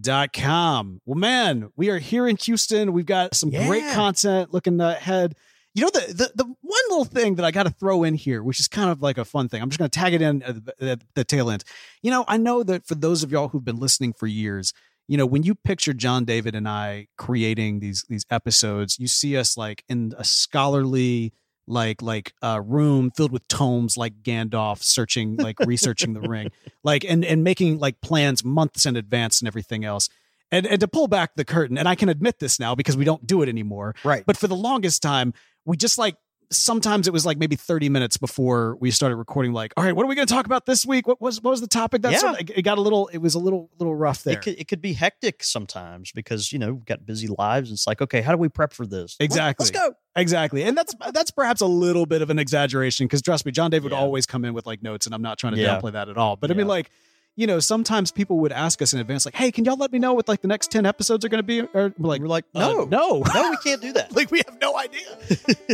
[0.00, 1.00] Dot com.
[1.06, 2.92] Well, man, we are here in Houston.
[2.92, 5.36] We've got some great content looking ahead.
[5.72, 8.42] You know, the, the the one little thing that I got to throw in here,
[8.42, 9.62] which is kind of like a fun thing.
[9.62, 11.62] I'm just going to tag it in at the, at the tail end.
[12.02, 14.72] You know, I know that for those of y'all who've been listening for years,
[15.08, 19.36] you know, when you picture John David and I creating these these episodes, you see
[19.36, 21.32] us like in a scholarly
[21.66, 26.50] like like uh room filled with tomes like Gandalf searching like researching the ring
[26.84, 30.10] like and and making like plans months in advance and everything else
[30.52, 33.06] and and to pull back the curtain and I can admit this now because we
[33.06, 34.24] don't do it anymore Right.
[34.26, 35.32] but for the longest time,
[35.64, 36.16] we just like
[36.56, 40.04] sometimes it was like maybe 30 minutes before we started recording, like, all right, what
[40.04, 41.06] are we going to talk about this week?
[41.06, 42.02] What was what was the topic?
[42.02, 42.34] That's Yeah.
[42.38, 44.34] it got a little it was a little little rough there.
[44.34, 47.70] It could, it could be hectic sometimes because you know we've got busy lives.
[47.72, 49.16] It's like, okay, how do we prep for this?
[49.20, 49.64] Exactly.
[49.64, 49.94] Let's go.
[50.16, 50.62] exactly.
[50.64, 53.84] And that's that's perhaps a little bit of an exaggeration because trust me, John David
[53.84, 55.78] would always come in with like notes, and I'm not trying to Yeah.
[55.80, 56.36] downplay that at all.
[56.36, 56.90] But I mean, like,
[57.36, 59.98] you know, sometimes people would ask us in advance, like, hey, can y'all let me
[59.98, 61.62] know what like the next 10 episodes are going to be?
[61.62, 63.22] Or we're like, We're like, uh, no, no.
[63.34, 64.12] no, we can't do that.
[64.16, 65.18] like we have no idea.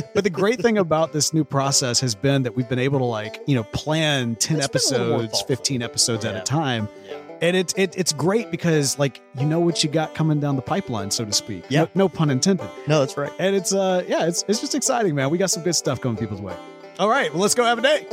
[0.14, 3.04] but the great thing about this new process has been that we've been able to
[3.04, 6.40] like, you know, plan 10 It's been a little more episodes, 15 episodes at a
[6.40, 6.88] time.
[7.06, 7.16] Yeah.
[7.42, 10.62] And it, it it's great because like you know what you got coming down the
[10.62, 11.64] pipeline, so to speak.
[11.70, 11.84] Yeah.
[11.84, 12.68] No, no pun intended.
[12.86, 13.32] No, that's right.
[13.38, 15.30] And it's uh yeah, it's it's just exciting, man.
[15.30, 16.54] We got some good stuff coming people's way.
[16.98, 18.06] All right, well let's go have a day.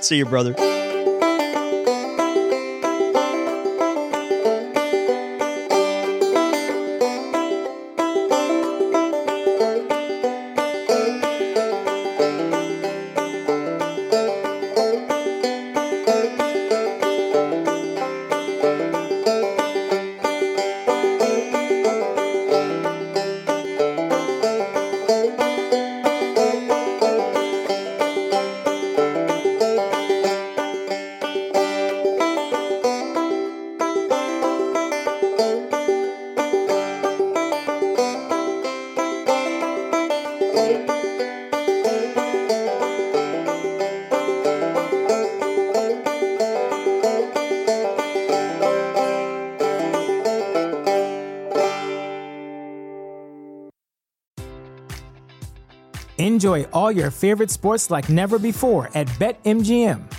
[0.00, 0.54] See you, brother.
[56.84, 60.13] All your favorite sports like never before at BetMGM.